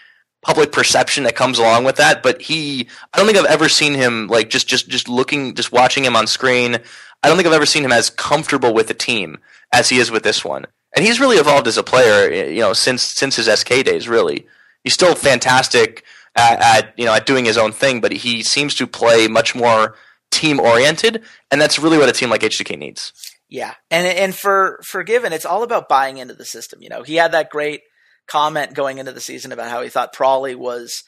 [0.43, 2.23] public perception that comes along with that.
[2.23, 5.73] But he, I don't think I've ever seen him like just just just looking, just
[5.73, 6.79] watching him on screen.
[7.23, 9.39] I don't think I've ever seen him as comfortable with the team
[9.73, 10.67] as he is with this one.
[10.95, 14.09] And he's really evolved as a player, you know, since since his SK days.
[14.09, 14.47] Really,
[14.85, 16.05] he's still fantastic
[16.37, 19.55] at, at you know at doing his own thing, but he seems to play much
[19.55, 19.97] more
[20.31, 23.13] team oriented, and that's really what a team like H2K needs.
[23.49, 26.83] Yeah, and and for Forgiven, it's all about buying into the system.
[26.83, 27.83] You know, he had that great
[28.27, 31.05] comment going into the season about how he thought Prolly was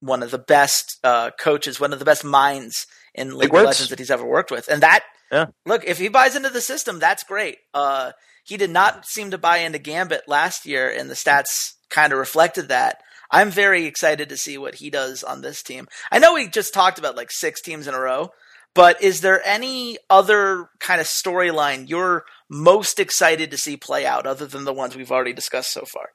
[0.00, 3.88] one of the best uh, coaches, one of the best minds in League of Legends
[3.88, 4.68] that he's ever worked with.
[4.68, 5.46] And that, yeah.
[5.66, 7.56] look, if he buys into the system, that's great.
[7.74, 8.12] Uh,
[8.44, 12.18] he did not seem to buy into Gambit last year, and the stats kind of
[12.18, 12.98] reflected that.
[13.30, 15.86] I'm very excited to see what he does on this team.
[16.10, 18.30] I know we just talked about like six teams in a row,
[18.78, 24.24] but is there any other kind of storyline you're most excited to see play out
[24.24, 26.10] other than the ones we've already discussed so far?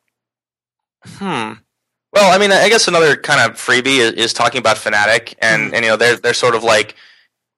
[1.05, 1.59] Hmm.
[2.13, 5.63] Well, I mean, I guess another kind of freebie is, is talking about Fnatic, and,
[5.63, 5.75] mm-hmm.
[5.75, 6.95] and you know they're they're sort of like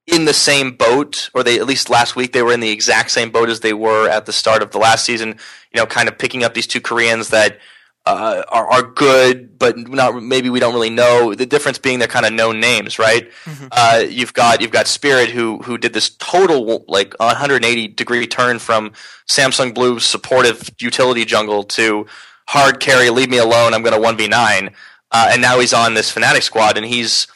[0.08, 3.12] in the same boat, or they at least last week they were in the exact
[3.12, 5.38] same boat as they were at the start of the last season.
[5.72, 7.60] You know, kind of picking up these two Koreans that
[8.06, 11.34] uh, are are good, but not maybe we don't really know.
[11.34, 13.30] The difference being they're kind of known names, right?
[13.46, 13.68] Mm-hmm.
[13.72, 18.60] Uh, you've got you've got Spirit who who did this total like 180 degree turn
[18.60, 18.92] from
[19.28, 22.06] Samsung Blue's supportive utility jungle to
[22.48, 23.74] hard carry, leave me alone.
[23.74, 24.70] I'm going to one v nine,
[25.12, 27.28] uh, and now he's on this Fnatic squad, and he's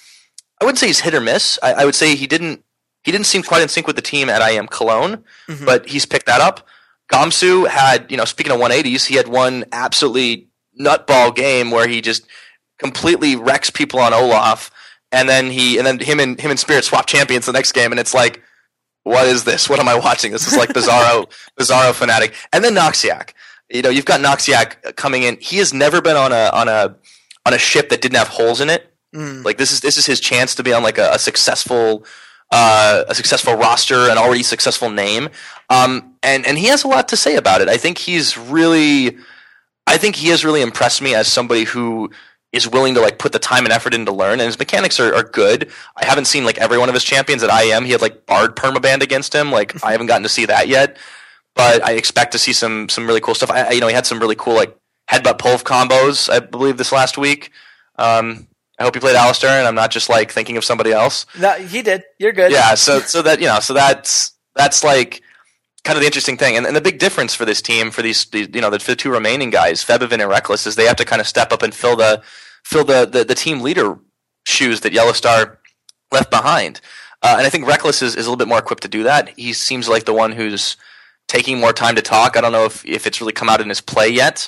[0.62, 1.58] I wouldn't say he's hit or miss.
[1.64, 2.64] I, I, would say he didn't
[3.04, 5.66] he didn't seem quite in sync with the team at IEM Cologne, mm-hmm.
[5.66, 6.68] but he's picked that up.
[7.12, 10.49] Gamsu had, you know, speaking of 180s, he had one absolutely
[10.80, 12.26] nutball game where he just
[12.78, 14.72] completely wrecks people on Olaf,
[15.12, 17.92] and then he and then him and him and Spirit swap champions the next game,
[17.92, 18.42] and it's like,
[19.04, 19.70] what is this?
[19.70, 20.32] What am I watching?
[20.32, 22.34] This is like Bizarro, Bizarro Fnatic.
[22.54, 23.34] and then Noxiak.
[23.70, 25.38] You know, you've got Noxiak coming in.
[25.40, 26.96] He has never been on a on a
[27.46, 28.92] on a ship that didn't have holes in it.
[29.16, 29.44] Mm.
[29.44, 32.06] Like this is this is his chance to be on like a, a successful
[32.52, 35.30] uh, a successful roster, an already successful name,
[35.70, 37.70] um, and and he has a lot to say about it.
[37.70, 39.18] I think he's really,
[39.90, 42.12] I think he has really impressed me as somebody who
[42.54, 45.00] is willing to like put the time and effort in to learn, and his mechanics
[45.00, 45.72] are, are good.
[45.98, 47.86] I haven't seen like every one of his champions at IEM.
[47.86, 49.52] He had like Bard permaband against him.
[49.52, 50.98] Like I haven't gotten to see that yet,
[51.56, 53.50] but I expect to see some some really cool stuff.
[53.50, 54.78] I, you know, he had some really cool like
[55.10, 56.30] headbutt pulve combos.
[56.30, 57.52] I believe this last week.
[57.98, 61.26] Um, I hope you played Alistar, and I'm not just like thinking of somebody else.
[61.38, 62.04] No, he did.
[62.20, 62.52] You're good.
[62.52, 62.76] Yeah.
[62.76, 65.22] So so that you know so that's that's like
[65.90, 68.26] kind of the interesting thing, and, and the big difference for this team for these,
[68.26, 71.04] these you know the, the two remaining guys, Febiven and Reckless, is they have to
[71.04, 72.22] kind of step up and fill the
[72.64, 73.98] fill the the, the team leader
[74.46, 75.58] shoes that YellOwStaR
[76.12, 76.80] left behind.
[77.24, 79.30] Uh, and I think Reckless is, is a little bit more equipped to do that.
[79.30, 80.78] He seems like the one who's
[81.28, 82.38] taking more time to talk.
[82.38, 84.48] I don't know if, if it's really come out in his play yet.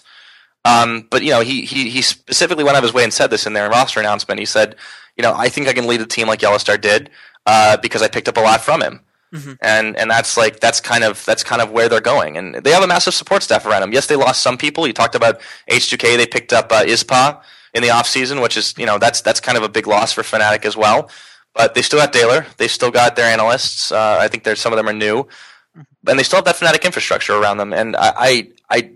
[0.64, 3.32] Um, but you know, he, he he specifically went out of his way and said
[3.32, 4.40] this in their roster announcement.
[4.40, 4.76] He said,
[5.18, 7.10] you know, I think I can lead a team like YellOwStaR did
[7.48, 9.02] uh, because I picked up a lot from him.
[9.34, 9.54] Mm-hmm.
[9.62, 12.72] And and that's like that's kind of that's kind of where they're going, and they
[12.72, 13.94] have a massive support staff around them.
[13.94, 14.86] Yes, they lost some people.
[14.86, 17.42] You talked about H2K; they picked up uh, Ispa
[17.74, 20.12] in the off season, which is you know that's that's kind of a big loss
[20.12, 21.10] for Fnatic as well.
[21.54, 22.46] But they still got Deilor.
[22.58, 23.92] They still got their analysts.
[23.92, 25.82] Uh, I think there's some of them are new, mm-hmm.
[26.10, 27.74] and they still have that Fnatic infrastructure around them.
[27.74, 28.92] And I I, I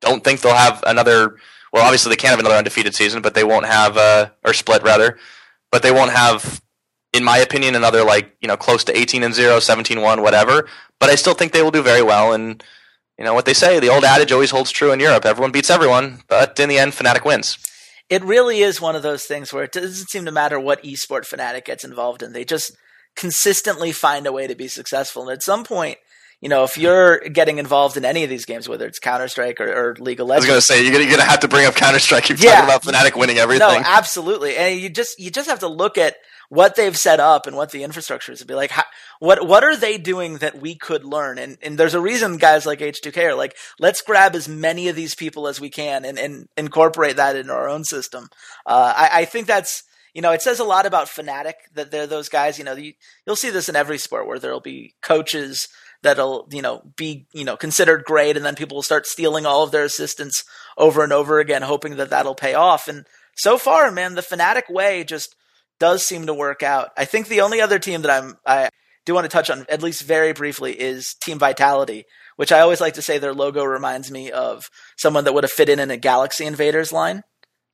[0.00, 1.36] don't think they'll have another.
[1.72, 4.82] Well, obviously they can't have another undefeated season, but they won't have uh, or split
[4.82, 5.18] rather,
[5.70, 6.62] but they won't have,
[7.12, 10.68] in my opinion, another like you know close to 18 and 0, 17 1, whatever.
[11.00, 12.32] But I still think they will do very well.
[12.32, 12.62] And
[13.18, 15.70] you know what they say, the old adage always holds true in Europe: everyone beats
[15.70, 17.58] everyone, but in the end, Fnatic wins.
[18.08, 21.28] It really is one of those things where it doesn't seem to matter what esport
[21.28, 22.76] Fnatic gets involved in; they just
[23.16, 25.22] consistently find a way to be successful.
[25.22, 25.98] And at some point,
[26.40, 29.60] you know, if you're getting involved in any of these games, whether it's Counter Strike
[29.60, 31.48] or, or, League of Legends, I was going to say you're going to have to
[31.48, 32.28] bring up Counter Strike.
[32.28, 32.60] You're yeah.
[32.60, 33.82] talking about Fnatic winning everything.
[33.82, 36.14] No, absolutely, and you just you just have to look at
[36.48, 38.70] what they've set up and what the infrastructure is to be like.
[38.70, 38.84] How,
[39.20, 41.38] what what are they doing that we could learn?
[41.38, 44.96] And and there's a reason guys like H2K are like, let's grab as many of
[44.96, 48.28] these people as we can and and incorporate that into our own system.
[48.66, 49.82] Uh, I, I think that's
[50.14, 52.58] you know, it says a lot about Fnatic that they're those guys.
[52.58, 52.94] You know, you,
[53.26, 55.68] will see this in every sport where there'll be coaches
[56.02, 59.62] that'll you know be you know considered great, and then people will start stealing all
[59.62, 60.44] of their assistants
[60.76, 62.88] over and over again, hoping that that'll pay off.
[62.88, 65.36] And so far, man, the Fnatic way just
[65.78, 66.90] does seem to work out.
[66.96, 68.70] I think the only other team that I'm I
[69.06, 72.04] do want to touch on at least very briefly is Team Vitality,
[72.36, 75.52] which I always like to say their logo reminds me of someone that would have
[75.52, 77.22] fit in in a Galaxy Invaders line.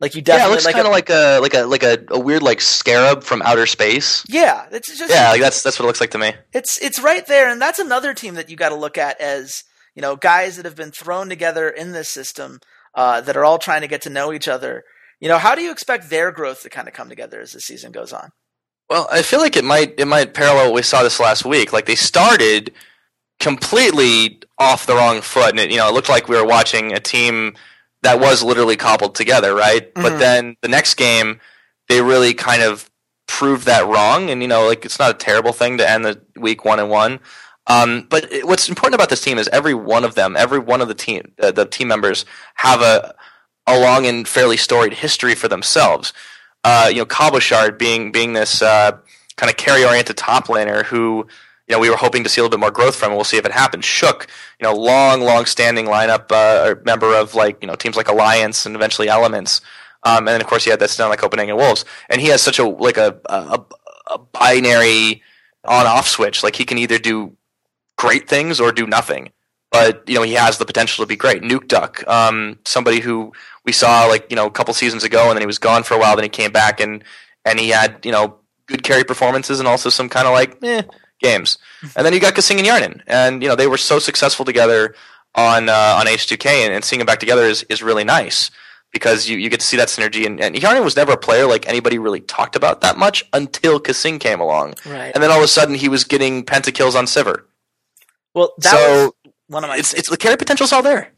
[0.00, 2.04] Like you definitely yeah, it looks like kind of like a like a like a,
[2.10, 4.24] a weird like scarab from outer space.
[4.28, 6.34] Yeah, it's just yeah, like that's that's what it looks like to me.
[6.52, 9.62] It's it's right there, and that's another team that you got to look at as
[9.94, 12.58] you know guys that have been thrown together in this system
[12.94, 14.84] uh, that are all trying to get to know each other.
[15.20, 17.60] You know, how do you expect their growth to kind of come together as the
[17.60, 18.30] season goes on?
[18.90, 21.72] Well, I feel like it might it might parallel what we saw this last week.
[21.72, 22.72] Like they started
[23.40, 26.92] completely off the wrong foot, and it, you know it looked like we were watching
[26.92, 27.54] a team
[28.02, 29.92] that was literally cobbled together, right?
[29.94, 30.02] Mm-hmm.
[30.02, 31.40] But then the next game,
[31.88, 32.90] they really kind of
[33.26, 36.20] proved that wrong, and you know, like it's not a terrible thing to end the
[36.36, 37.20] week one and one.
[37.66, 40.82] Um, but it, what's important about this team is every one of them, every one
[40.82, 43.14] of the team, uh, the team members have a
[43.66, 46.12] a long and fairly storied history for themselves.
[46.62, 48.92] Uh, you know, Cabochard being being this uh,
[49.36, 51.26] kind of carry oriented top laner who
[51.68, 53.14] you know, we were hoping to see a little bit more growth from.
[53.14, 53.84] We'll see if it happens.
[53.84, 54.26] Shook,
[54.60, 58.66] you know, long, long standing lineup, uh, member of like, you know, teams like Alliance
[58.66, 59.60] and eventually Elements.
[60.02, 61.86] Um, and then of course he had that stun like Copenhagen Wolves.
[62.10, 63.64] And he has such a, like a, a,
[64.08, 65.22] a binary
[65.64, 66.42] on off switch.
[66.42, 67.34] Like he can either do
[67.96, 69.30] great things or do nothing.
[69.70, 71.42] But, you know, he has the potential to be great.
[71.42, 73.32] Nukeduck, um, somebody who
[73.64, 75.94] we saw like, you know, a couple seasons ago and then he was gone for
[75.94, 77.02] a while, then he came back and,
[77.44, 78.36] and he had, you know,
[78.66, 80.82] good carry performances and also some kind of like eh,
[81.20, 81.58] games.
[81.96, 84.94] And then you got Kasing and Hjarnan, and you know they were so successful together
[85.34, 88.50] on uh, on H2K, and, and seeing them back together is, is really nice
[88.92, 90.24] because you, you get to see that synergy.
[90.24, 93.78] And, and Hjarnan was never a player like anybody really talked about that much until
[93.80, 95.12] Kasing came along, Right.
[95.14, 97.42] and then all of a sudden he was getting pentakills on Sivir.
[98.34, 101.12] Well, that So, was one of my It's it's the carry potential's all there.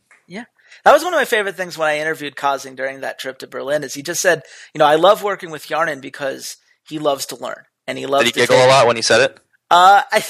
[0.86, 3.48] That was one of my favorite things when I interviewed Kasing during that trip to
[3.48, 3.82] Berlin.
[3.82, 6.58] Is he just said, you know, I love working with Hjarnan because
[6.88, 9.20] he loves to learn and he loves Did he giggle a lot when he said
[9.20, 9.40] it?
[9.68, 10.24] Uh, I,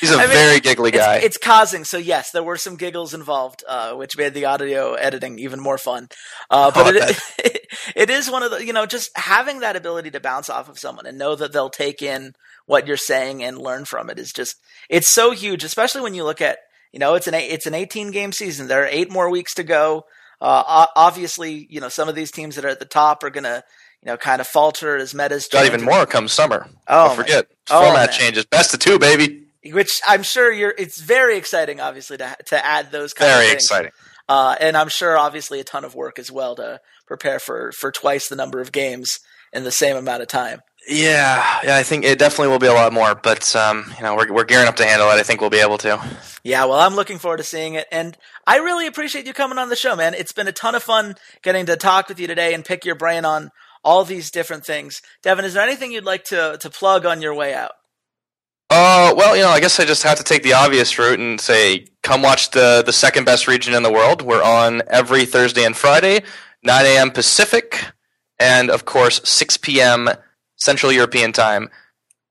[0.00, 1.18] He's a I mean, very giggly guy.
[1.18, 4.94] It's, it's Kasing, so yes, there were some giggles involved, uh, which made the audio
[4.94, 6.08] editing even more fun.
[6.50, 9.76] Uh, but Oh, I it, it is one of the, you know, just having that
[9.76, 12.34] ability to bounce off of someone and know that they'll take in
[12.66, 14.56] what you're saying and learn from it is just,
[14.90, 16.58] it's so huge, especially when you look at,
[16.94, 18.68] you know, it's an, it's an 18 game season.
[18.68, 20.04] There are eight more weeks to go.
[20.40, 23.44] Uh, obviously, you know, some of these teams that are at the top are going
[23.44, 23.64] to,
[24.02, 26.68] you know, kind of falter as metas Got even more come summer.
[26.86, 27.46] Oh, Don't forget.
[27.70, 28.18] oh, Format man.
[28.18, 28.44] changes.
[28.46, 29.46] Best of two, baby.
[29.72, 30.74] which I'm sure you're.
[30.78, 33.62] It's very exciting, obviously, to to add those kind Very of things.
[33.64, 33.90] exciting.
[34.28, 37.90] Uh, and I'm sure, obviously, a ton of work as well to prepare for for
[37.90, 39.18] twice the number of games
[39.52, 40.60] in the same amount of time.
[40.86, 44.16] Yeah, yeah, I think it definitely will be a lot more, but um, you know,
[44.16, 45.14] we're we're gearing up to handle it.
[45.14, 45.98] I think we'll be able to.
[46.42, 49.70] Yeah, well, I'm looking forward to seeing it, and I really appreciate you coming on
[49.70, 50.12] the show, man.
[50.12, 52.96] It's been a ton of fun getting to talk with you today and pick your
[52.96, 53.50] brain on
[53.82, 55.00] all these different things.
[55.22, 57.72] Devin, is there anything you'd like to to plug on your way out?
[58.68, 61.40] Uh, well, you know, I guess I just have to take the obvious route and
[61.40, 64.20] say, come watch the the second best region in the world.
[64.20, 66.24] We're on every Thursday and Friday,
[66.62, 67.10] 9 a.m.
[67.10, 67.86] Pacific,
[68.38, 70.08] and of course 6 p.m.
[70.64, 71.68] Central European time.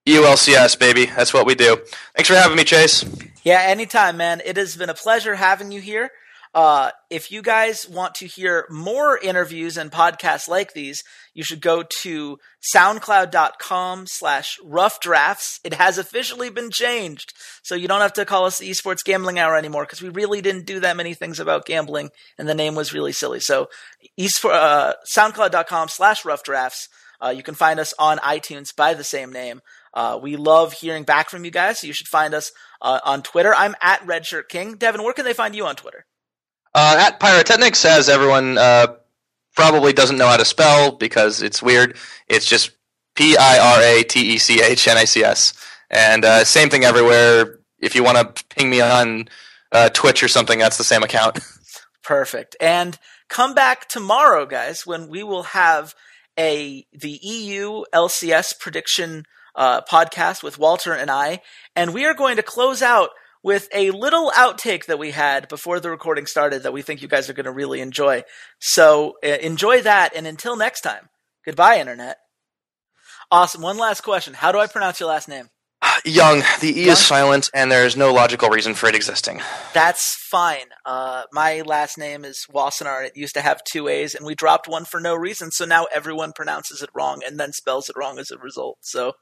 [0.08, 1.06] ULCS, baby.
[1.06, 1.78] That's what we do.
[2.16, 3.06] Thanks for having me, Chase.
[3.44, 4.42] Yeah, anytime, man.
[4.44, 6.10] It has been a pleasure having you here.
[6.56, 11.04] Uh, if you guys want to hear more interviews and podcasts like these,
[11.34, 12.38] you should go to
[12.76, 15.60] soundcloud.com slash rough drafts.
[15.64, 17.34] It has officially been changed.
[17.64, 20.42] So you don't have to call us the esports gambling hour anymore because we really
[20.42, 23.40] didn't do that many things about gambling and the name was really silly.
[23.40, 23.70] So
[24.44, 26.88] uh, soundcloud.com slash rough drafts.
[27.24, 29.62] Uh, you can find us on iTunes by the same name.
[29.94, 32.52] Uh, we love hearing back from you guys, so you should find us
[32.82, 33.54] uh, on Twitter.
[33.56, 34.80] I'm at RedShirtKing.
[34.80, 36.06] Devin, where can they find you on Twitter?
[36.76, 38.96] Uh, at PiraTechnics, as everyone uh,
[39.56, 41.96] probably doesn't know how to spell because it's weird.
[42.28, 42.72] It's just
[43.16, 45.54] P I R A T E C H N I C S,
[45.92, 47.60] and uh, same thing everywhere.
[47.80, 49.30] If you want to ping me on
[49.72, 51.40] uh, Twitch or something, that's the same account.
[52.04, 52.56] Perfect.
[52.60, 52.98] And
[53.30, 55.94] come back tomorrow, guys, when we will have
[56.40, 59.26] a the EU LCS prediction
[59.56, 61.42] uh, podcast with Walter and I,
[61.76, 63.10] and we are going to close out
[63.44, 67.08] with a little outtake that we had before the recording started that we think you
[67.08, 68.24] guys are going to really enjoy.
[68.60, 71.10] So uh, enjoy that, and until next time,
[71.46, 72.18] goodbye, internet.
[73.30, 73.62] Awesome.
[73.62, 75.50] One last question: How do I pronounce your last name?
[76.06, 76.94] Young, the E Young?
[76.94, 79.41] is silent, and there is no logical reason for it existing.
[79.74, 80.68] That's fine.
[80.86, 83.06] Uh, my last name is Wassenar.
[83.06, 85.52] It used to have two A's, and we dropped one for no reason.
[85.52, 88.78] So now everyone pronounces it wrong and then spells it wrong as a result.
[88.82, 89.14] So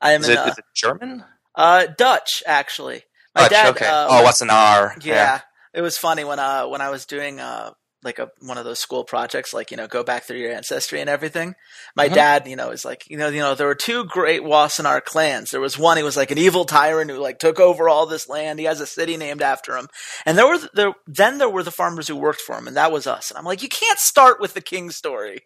[0.00, 1.24] I am Is in it, uh, is it German?
[1.54, 3.02] uh, Dutch, actually.
[3.34, 3.66] My Dutch, dad.
[3.76, 3.86] okay.
[3.86, 4.96] uh, oh, what's an R?
[5.02, 5.40] yeah,
[5.72, 7.70] it was funny when uh when I was doing uh
[8.02, 11.00] like a one of those school projects, like you know, go back through your ancestry
[11.00, 11.54] and everything.
[11.94, 12.14] My Mhm.
[12.14, 15.50] dad, you know, is like you know, you know, there were two great Wassenaar clans.
[15.50, 18.28] There was one he was like an evil tyrant who like took over all this
[18.28, 18.58] land.
[18.58, 19.88] He has a city named after him,
[20.24, 22.92] and there were there then there were the farmers who worked for him, and that
[22.92, 23.30] was us.
[23.30, 25.40] And I'm like, you can't start with the king story.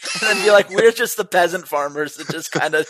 [0.20, 2.86] And then be like, we're just the peasant farmers that just kind of,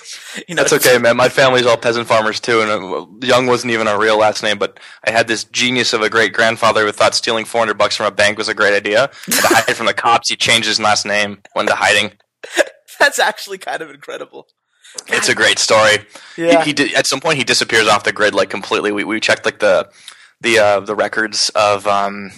[0.46, 1.16] you know, That's okay, man.
[1.16, 4.58] My family's all peasant farmers too, and uh, Young wasn't even our real last name.
[4.58, 7.96] But I had this genius of a great grandfather who thought stealing four hundred bucks
[7.96, 9.10] from a bank was a great idea.
[9.26, 12.12] And to hide from the cops, he changed his last name, went to hiding.
[13.00, 14.46] That's actually kind of incredible.
[15.08, 15.98] It's a great story.
[16.36, 16.60] Yeah.
[16.60, 18.92] He, he did, at some point he disappears off the grid like completely.
[18.92, 19.88] We we checked like the
[20.40, 22.30] the uh, the records of um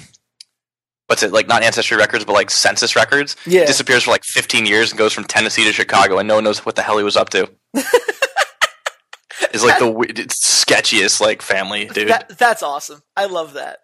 [1.11, 3.37] what's it like not ancestry records but like census records.
[3.45, 3.67] Yeah.
[3.67, 6.65] Disappears for like fifteen years and goes from Tennessee to Chicago and no one knows
[6.65, 7.51] what the hell he was up to.
[9.53, 9.87] It's like the
[10.29, 12.09] sketchiest like family dude.
[12.09, 13.03] That, that's awesome.
[13.17, 13.81] I love that.